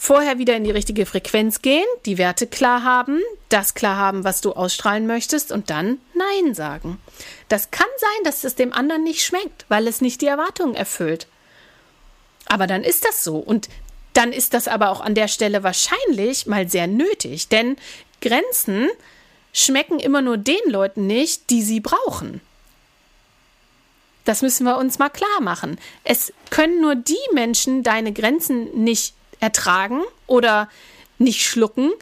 [0.00, 4.40] Vorher wieder in die richtige Frequenz gehen, die Werte klar haben, das klar haben, was
[4.40, 7.00] du ausstrahlen möchtest und dann Nein sagen.
[7.48, 11.26] Das kann sein, dass es dem anderen nicht schmeckt, weil es nicht die Erwartungen erfüllt.
[12.46, 13.38] Aber dann ist das so.
[13.38, 13.68] Und
[14.18, 17.76] dann ist das aber auch an der Stelle wahrscheinlich mal sehr nötig, denn
[18.20, 18.88] Grenzen
[19.52, 22.40] schmecken immer nur den Leuten nicht, die sie brauchen.
[24.24, 25.78] Das müssen wir uns mal klar machen.
[26.02, 30.68] Es können nur die Menschen deine Grenzen nicht ertragen oder
[31.18, 31.92] nicht schlucken,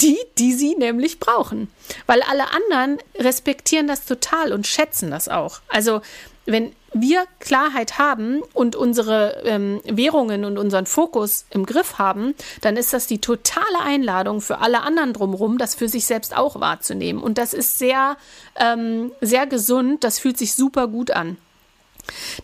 [0.00, 1.70] die, die sie nämlich brauchen.
[2.06, 5.60] Weil alle anderen respektieren das total und schätzen das auch.
[5.68, 6.00] Also
[6.46, 12.76] wenn wir Klarheit haben und unsere ähm, Währungen und unseren Fokus im Griff haben, dann
[12.76, 17.22] ist das die totale Einladung für alle anderen drumherum, das für sich selbst auch wahrzunehmen.
[17.22, 18.16] Und das ist sehr,
[18.56, 21.36] ähm, sehr gesund, das fühlt sich super gut an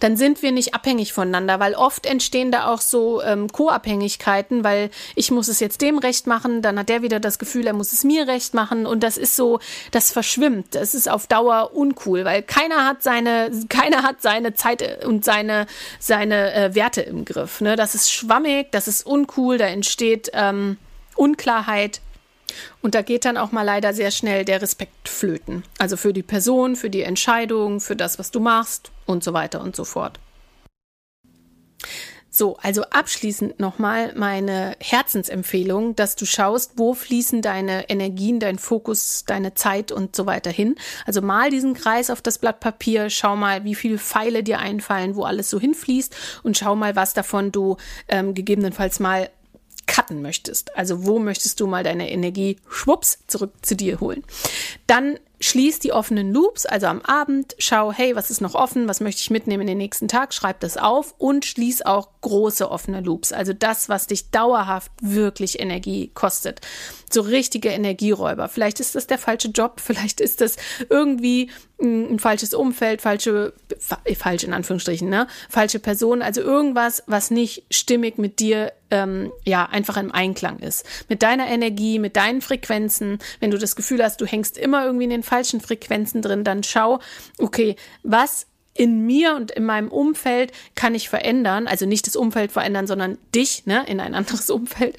[0.00, 4.90] dann sind wir nicht abhängig voneinander, weil oft entstehen da auch so ähm, Co-Abhängigkeiten, weil
[5.14, 7.92] ich muss es jetzt dem recht machen, dann hat der wieder das Gefühl, er muss
[7.92, 10.74] es mir recht machen und das ist so, das verschwimmt.
[10.74, 15.66] Das ist auf Dauer uncool, weil keiner hat seine, keiner hat seine Zeit und seine,
[15.98, 17.61] seine äh, Werte im Griff.
[17.61, 17.76] Ne?
[17.76, 20.78] Das ist schwammig, das ist uncool, da entsteht ähm,
[21.16, 22.00] Unklarheit.
[22.82, 25.64] Und da geht dann auch mal leider sehr schnell der Respekt flöten.
[25.78, 29.61] Also für die Person, für die Entscheidung, für das, was du machst und so weiter
[29.61, 30.18] und so fort.
[32.30, 39.24] So, also abschließend nochmal meine Herzensempfehlung, dass du schaust, wo fließen deine Energien, dein Fokus,
[39.26, 40.76] deine Zeit und so weiter hin.
[41.05, 45.16] Also mal diesen Kreis auf das Blatt Papier, schau mal, wie viele Pfeile dir einfallen,
[45.16, 47.76] wo alles so hinfließt und schau mal, was davon du
[48.07, 49.30] ähm, gegebenenfalls mal
[49.89, 50.76] cutten möchtest.
[50.76, 54.22] Also wo möchtest du mal deine Energie schwupps zurück zu dir holen.
[54.86, 59.01] Dann schließ die offenen Loops, also am Abend, schau, hey, was ist noch offen, was
[59.01, 63.01] möchte ich mitnehmen in den nächsten Tag, schreib das auf und schließ auch große offene
[63.01, 66.61] Loops, also das, was dich dauerhaft wirklich Energie kostet.
[67.11, 68.49] So richtige Energieräuber.
[68.49, 70.57] Vielleicht ist das der falsche Job, vielleicht ist das
[70.89, 71.51] irgendwie
[71.81, 73.53] ein falsches Umfeld, falsche,
[74.16, 75.29] falsch in Anführungsstrichen, ne?
[75.49, 80.85] Falsche Person, also irgendwas, was nicht stimmig mit dir, ähm, ja, einfach im Einklang ist.
[81.09, 83.18] Mit deiner Energie, mit deinen Frequenzen.
[83.39, 86.64] Wenn du das Gefühl hast, du hängst immer irgendwie in den falschen Frequenzen drin, dann
[86.64, 86.99] schau,
[87.39, 92.53] okay, was in mir und in meinem Umfeld kann ich verändern, also nicht das Umfeld
[92.53, 94.97] verändern, sondern dich, ne, in ein anderes Umfeld.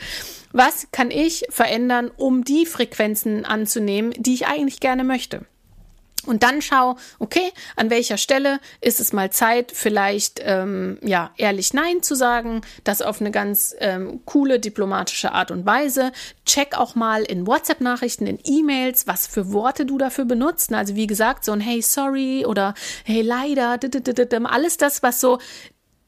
[0.51, 5.45] Was kann ich verändern, um die Frequenzen anzunehmen, die ich eigentlich gerne möchte?
[6.25, 11.73] Und dann schau, okay, an welcher Stelle ist es mal Zeit, vielleicht ähm, ja ehrlich
[11.73, 16.11] Nein zu sagen, das auf eine ganz ähm, coole diplomatische Art und Weise.
[16.45, 20.73] Check auch mal in WhatsApp-Nachrichten, in E-Mails, was für Worte du dafür benutzt.
[20.73, 22.73] Also wie gesagt, so ein Hey sorry oder
[23.05, 23.79] Hey leider,
[24.45, 25.39] alles das, was so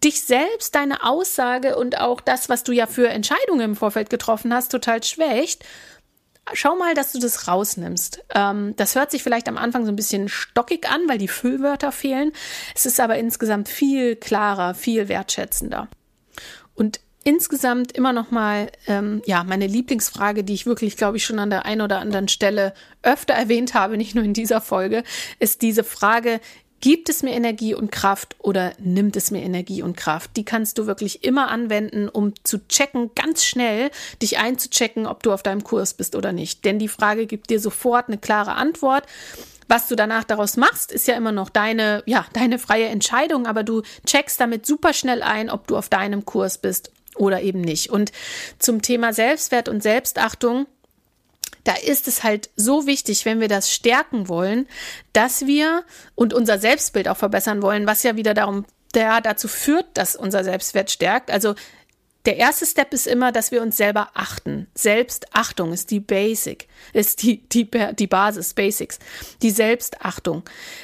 [0.04, 4.54] dich selbst, deine Aussage und auch das, was du ja für Entscheidungen im Vorfeld getroffen
[4.54, 5.64] hast, total schwächt
[6.54, 8.24] schau mal, dass du das rausnimmst.
[8.34, 11.92] Ähm, das hört sich vielleicht am Anfang so ein bisschen stockig an, weil die Füllwörter
[11.92, 12.32] fehlen.
[12.76, 15.88] Es ist aber insgesamt viel klarer, viel wertschätzender.
[16.76, 21.40] Und insgesamt immer noch mal ähm, ja meine Lieblingsfrage, die ich wirklich, glaube ich, schon
[21.40, 22.74] an der einen oder anderen Stelle
[23.04, 25.04] öfter erwähnt habe, nicht nur in dieser Folge,
[25.40, 26.40] ist diese Frage:
[26.82, 30.32] Gibt es mir Energie und Kraft oder nimmt es mir Energie und Kraft?
[30.36, 35.32] Die kannst du wirklich immer anwenden, um zu checken, ganz schnell dich einzuchecken, ob du
[35.32, 36.66] auf deinem Kurs bist oder nicht.
[36.66, 39.04] Denn die Frage gibt dir sofort eine klare Antwort.
[39.68, 43.64] Was du danach daraus machst, ist ja immer noch deine, ja, deine freie Entscheidung, aber
[43.64, 47.92] du checkst damit super schnell ein, ob du auf deinem Kurs bist oder eben nicht.
[47.92, 48.12] Und
[48.58, 50.66] zum Thema Selbstwert und Selbstachtung,
[51.64, 54.68] da ist es halt so wichtig, wenn wir das stärken wollen,
[55.14, 55.84] dass wir
[56.16, 60.44] und unser Selbstbild auch verbessern wollen, was ja wieder darum der dazu führt, dass unser
[60.44, 61.32] Selbstwert stärkt.
[61.32, 61.56] Also
[62.26, 64.68] der erste Step ist immer, dass wir uns selber achten.
[64.76, 69.00] Selbstachtung ist die Basic, ist die, die, die Basis, Basics.
[69.42, 70.44] Die Selbstachtung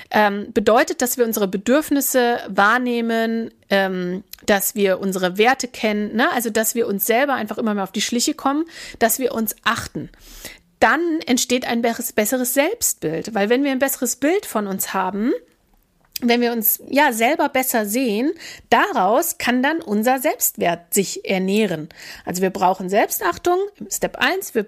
[0.09, 6.31] ähm, bedeutet, dass wir unsere Bedürfnisse wahrnehmen, ähm, dass wir unsere Werte kennen, ne?
[6.31, 8.65] also dass wir uns selber einfach immer mehr auf die Schliche kommen,
[8.97, 10.09] dass wir uns achten
[10.79, 13.33] dann entsteht ein besseres Selbstbild.
[13.33, 15.33] Weil wenn wir ein besseres Bild von uns haben,
[16.21, 18.31] wenn wir uns ja selber besser sehen,
[18.69, 21.89] daraus kann dann unser Selbstwert sich ernähren.
[22.25, 23.59] Also wir brauchen Selbstachtung,
[23.89, 24.65] Step 1, wir,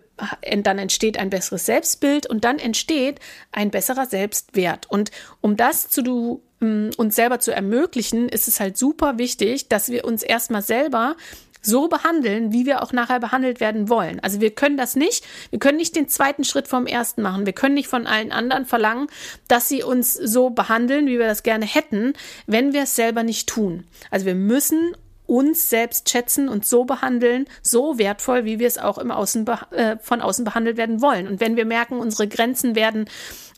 [0.58, 3.20] dann entsteht ein besseres Selbstbild und dann entsteht
[3.52, 4.86] ein besserer Selbstwert.
[4.90, 5.10] Und
[5.42, 10.06] um das zu um, uns selber zu ermöglichen, ist es halt super wichtig, dass wir
[10.06, 11.16] uns erstmal selber
[11.62, 14.20] so behandeln, wie wir auch nachher behandelt werden wollen.
[14.22, 17.46] Also wir können das nicht, wir können nicht den zweiten Schritt vom ersten machen.
[17.46, 19.08] Wir können nicht von allen anderen verlangen,
[19.48, 22.14] dass sie uns so behandeln, wie wir das gerne hätten,
[22.48, 23.86] wenn wir es selber nicht tun.
[24.10, 24.96] Also wir müssen
[25.30, 29.98] uns selbst schätzen und so behandeln, so wertvoll, wie wir es auch im Außen äh,
[30.02, 31.28] von außen behandelt werden wollen.
[31.28, 33.08] Und wenn wir merken, unsere Grenzen werden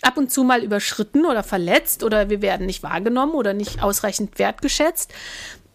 [0.01, 4.37] ab und zu mal überschritten oder verletzt oder wir werden nicht wahrgenommen oder nicht ausreichend
[4.37, 5.13] wertgeschätzt,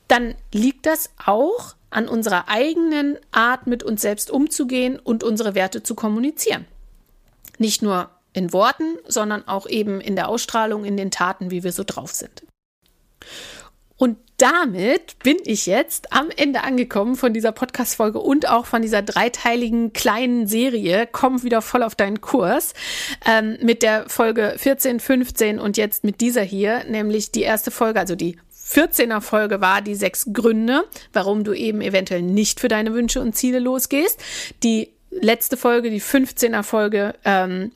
[0.09, 5.83] dann liegt das auch an unserer eigenen Art, mit uns selbst umzugehen und unsere Werte
[5.83, 6.67] zu kommunizieren.
[7.59, 11.73] Nicht nur in Worten, sondern auch eben in der Ausstrahlung, in den Taten, wie wir
[11.73, 12.43] so drauf sind.
[13.97, 19.01] Und damit bin ich jetzt am Ende angekommen von dieser Podcast-Folge und auch von dieser
[19.01, 21.09] dreiteiligen kleinen Serie.
[21.11, 22.75] Komm wieder voll auf deinen Kurs.
[23.25, 27.99] Ähm, mit der Folge 14, 15 und jetzt mit dieser hier, nämlich die erste Folge,
[27.99, 28.37] also die
[28.69, 33.37] 14er Folge war die sechs Gründe, warum du eben eventuell nicht für deine Wünsche und
[33.37, 34.21] Ziele losgehst.
[34.63, 37.73] Die letzte Folge, die 15er Folge, ähm,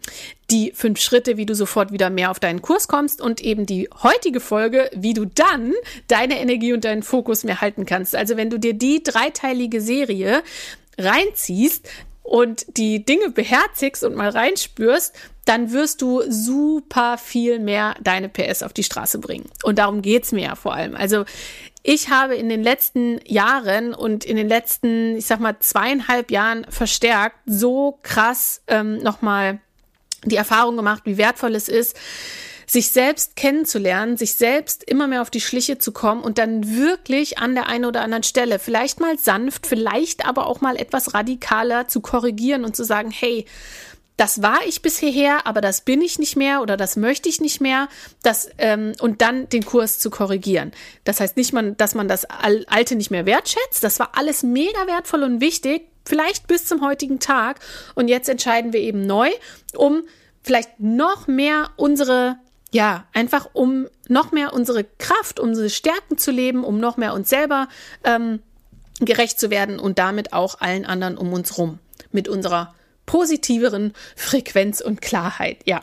[0.51, 3.88] die fünf Schritte, wie du sofort wieder mehr auf deinen Kurs kommst und eben die
[4.03, 5.72] heutige Folge, wie du dann
[6.09, 8.16] deine Energie und deinen Fokus mehr halten kannst.
[8.16, 10.43] Also wenn du dir die dreiteilige Serie
[10.99, 11.88] reinziehst,
[12.23, 15.14] und die Dinge beherzigst und mal reinspürst,
[15.47, 19.51] dann wirst du super viel mehr deine PS auf die Straße bringen.
[19.62, 20.95] Und darum geht's mir ja vor allem.
[20.95, 21.25] Also
[21.83, 26.66] ich habe in den letzten Jahren und in den letzten, ich sag mal, zweieinhalb Jahren
[26.68, 29.61] verstärkt so krass ähm, nochmal
[30.25, 31.97] die Erfahrung gemacht, wie wertvoll es ist,
[32.71, 37.39] sich selbst kennenzulernen, sich selbst immer mehr auf die Schliche zu kommen und dann wirklich
[37.39, 41.89] an der einen oder anderen Stelle, vielleicht mal sanft, vielleicht aber auch mal etwas radikaler
[41.89, 43.45] zu korrigieren und zu sagen, hey,
[44.16, 47.41] das war ich bis hierher, aber das bin ich nicht mehr oder das möchte ich
[47.41, 47.89] nicht mehr,
[48.23, 50.71] das, ähm, und dann den Kurs zu korrigieren.
[51.03, 53.83] Das heißt nicht, man, dass man das Alte nicht mehr wertschätzt.
[53.83, 57.59] Das war alles mega wertvoll und wichtig, vielleicht bis zum heutigen Tag.
[57.97, 59.29] Und jetzt entscheiden wir eben neu,
[59.75, 60.03] um
[60.43, 62.39] vielleicht noch mehr unsere
[62.73, 67.29] ja, einfach um noch mehr unsere Kraft, unsere Stärken zu leben, um noch mehr uns
[67.29, 67.68] selber
[68.05, 68.41] ähm,
[69.01, 71.79] gerecht zu werden und damit auch allen anderen um uns rum
[72.12, 72.75] mit unserer
[73.07, 75.83] positiveren Frequenz und Klarheit, ja.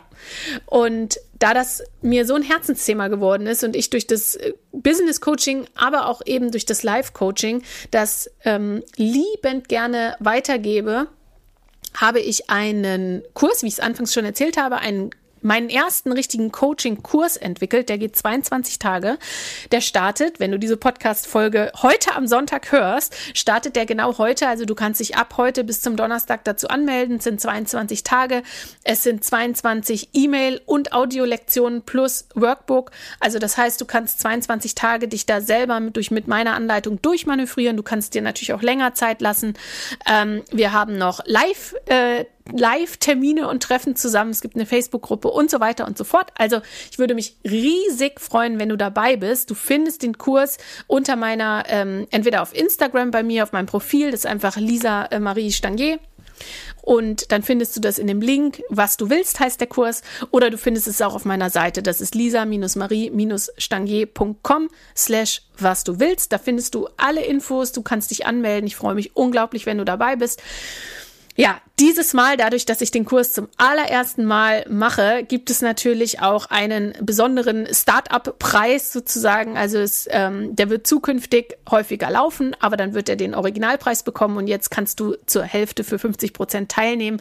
[0.64, 5.20] Und da das mir so ein Herzensthema geworden ist und ich durch das äh, Business
[5.20, 11.08] Coaching, aber auch eben durch das Live Coaching das ähm, liebend gerne weitergebe,
[11.94, 15.10] habe ich einen Kurs, wie ich es anfangs schon erzählt habe, einen
[15.42, 17.88] meinen ersten richtigen Coaching-Kurs entwickelt.
[17.88, 19.18] Der geht 22 Tage.
[19.72, 24.48] Der startet, wenn du diese Podcast-Folge heute am Sonntag hörst, startet der genau heute.
[24.48, 27.16] Also du kannst dich ab heute bis zum Donnerstag dazu anmelden.
[27.16, 28.42] Es sind 22 Tage.
[28.84, 32.90] Es sind 22 E-Mail- und Audiolektionen plus Workbook.
[33.20, 37.00] Also das heißt, du kannst 22 Tage dich da selber mit, durch, mit meiner Anleitung
[37.02, 37.76] durchmanövrieren.
[37.76, 39.54] Du kannst dir natürlich auch länger Zeit lassen.
[40.06, 44.30] Ähm, wir haben noch live äh, Live-Termine und Treffen zusammen.
[44.30, 46.30] Es gibt eine Facebook-Gruppe und so weiter und so fort.
[46.36, 49.50] Also ich würde mich riesig freuen, wenn du dabei bist.
[49.50, 54.10] Du findest den Kurs unter meiner, ähm, entweder auf Instagram bei mir, auf meinem Profil,
[54.10, 55.98] das ist einfach Lisa äh, Marie Stangier.
[56.82, 60.02] Und dann findest du das in dem Link, was du willst, heißt der Kurs.
[60.30, 61.82] Oder du findest es auch auf meiner Seite.
[61.82, 66.32] Das ist lisa-marie-stangier.com slash was du willst.
[66.32, 67.72] Da findest du alle Infos.
[67.72, 68.66] Du kannst dich anmelden.
[68.66, 70.42] Ich freue mich unglaublich, wenn du dabei bist.
[71.40, 76.20] Ja, dieses Mal, dadurch, dass ich den Kurs zum allerersten Mal mache, gibt es natürlich
[76.20, 79.56] auch einen besonderen Start-up-Preis sozusagen.
[79.56, 84.36] Also es, ähm, der wird zukünftig häufiger laufen, aber dann wird er den Originalpreis bekommen
[84.36, 87.20] und jetzt kannst du zur Hälfte für 50 Prozent teilnehmen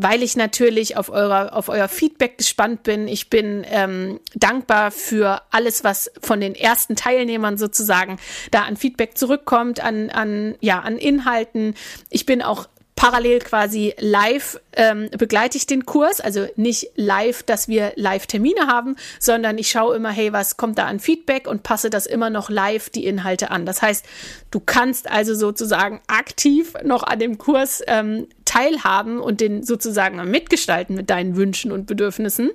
[0.00, 3.08] weil ich natürlich auf, eurer, auf euer Feedback gespannt bin.
[3.08, 8.20] Ich bin ähm, dankbar für alles, was von den ersten Teilnehmern sozusagen
[8.52, 11.74] da an Feedback zurückkommt, an, an, ja, an Inhalten.
[12.10, 12.68] Ich bin auch
[12.98, 18.96] parallel quasi live ähm, begleite ich den Kurs, also nicht live, dass wir Live-Termine haben,
[19.20, 22.50] sondern ich schaue immer, hey, was kommt da an Feedback und passe das immer noch
[22.50, 23.66] live die Inhalte an.
[23.66, 24.04] Das heißt,
[24.50, 30.96] du kannst also sozusagen aktiv noch an dem Kurs ähm, teilhaben und den sozusagen mitgestalten
[30.96, 32.50] mit deinen Wünschen und Bedürfnissen.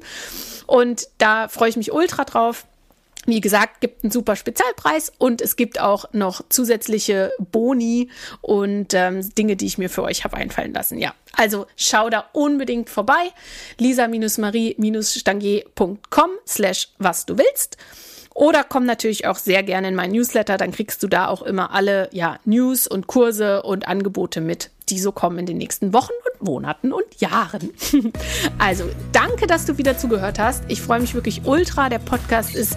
[0.67, 2.65] Und da freue ich mich ultra drauf.
[3.25, 8.09] Wie gesagt, gibt einen super Spezialpreis und es gibt auch noch zusätzliche Boni
[8.41, 10.97] und ähm, Dinge, die ich mir für euch habe einfallen lassen.
[10.97, 13.31] Ja, also schau da unbedingt vorbei.
[13.77, 17.77] lisa-marie-stangier.com slash was du willst.
[18.33, 21.71] Oder komm natürlich auch sehr gerne in mein Newsletter, dann kriegst du da auch immer
[21.71, 26.11] alle ja, News und Kurse und Angebote mit, die so kommen in den nächsten Wochen
[26.33, 27.71] und Monaten und Jahren.
[28.57, 30.63] also danke, dass du wieder zugehört hast.
[30.67, 31.89] Ich freue mich wirklich ultra.
[31.89, 32.75] Der Podcast ist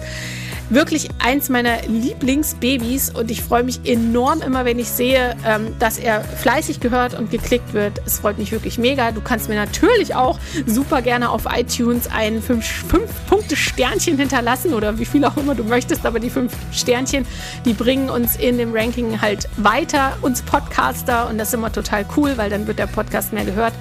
[0.69, 5.97] wirklich eins meiner Lieblingsbabys und ich freue mich enorm immer, wenn ich sehe, ähm, dass
[5.97, 8.01] er fleißig gehört und geklickt wird.
[8.05, 9.11] Es freut mich wirklich mega.
[9.11, 15.23] Du kannst mir natürlich auch super gerne auf iTunes ein 5-Punkte-Sternchen hinterlassen oder wie viel
[15.25, 17.25] auch immer du möchtest, aber die 5 Sternchen,
[17.65, 22.05] die bringen uns in dem Ranking halt weiter, uns Podcaster und das ist immer total
[22.17, 23.73] cool, weil dann wird der Podcast mehr gehört.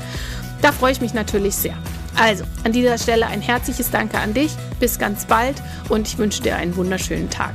[0.62, 1.74] Da freue ich mich natürlich sehr.
[2.18, 4.52] Also, an dieser Stelle ein herzliches Danke an dich.
[4.80, 5.56] Bis ganz bald
[5.88, 7.54] und ich wünsche dir einen wunderschönen Tag.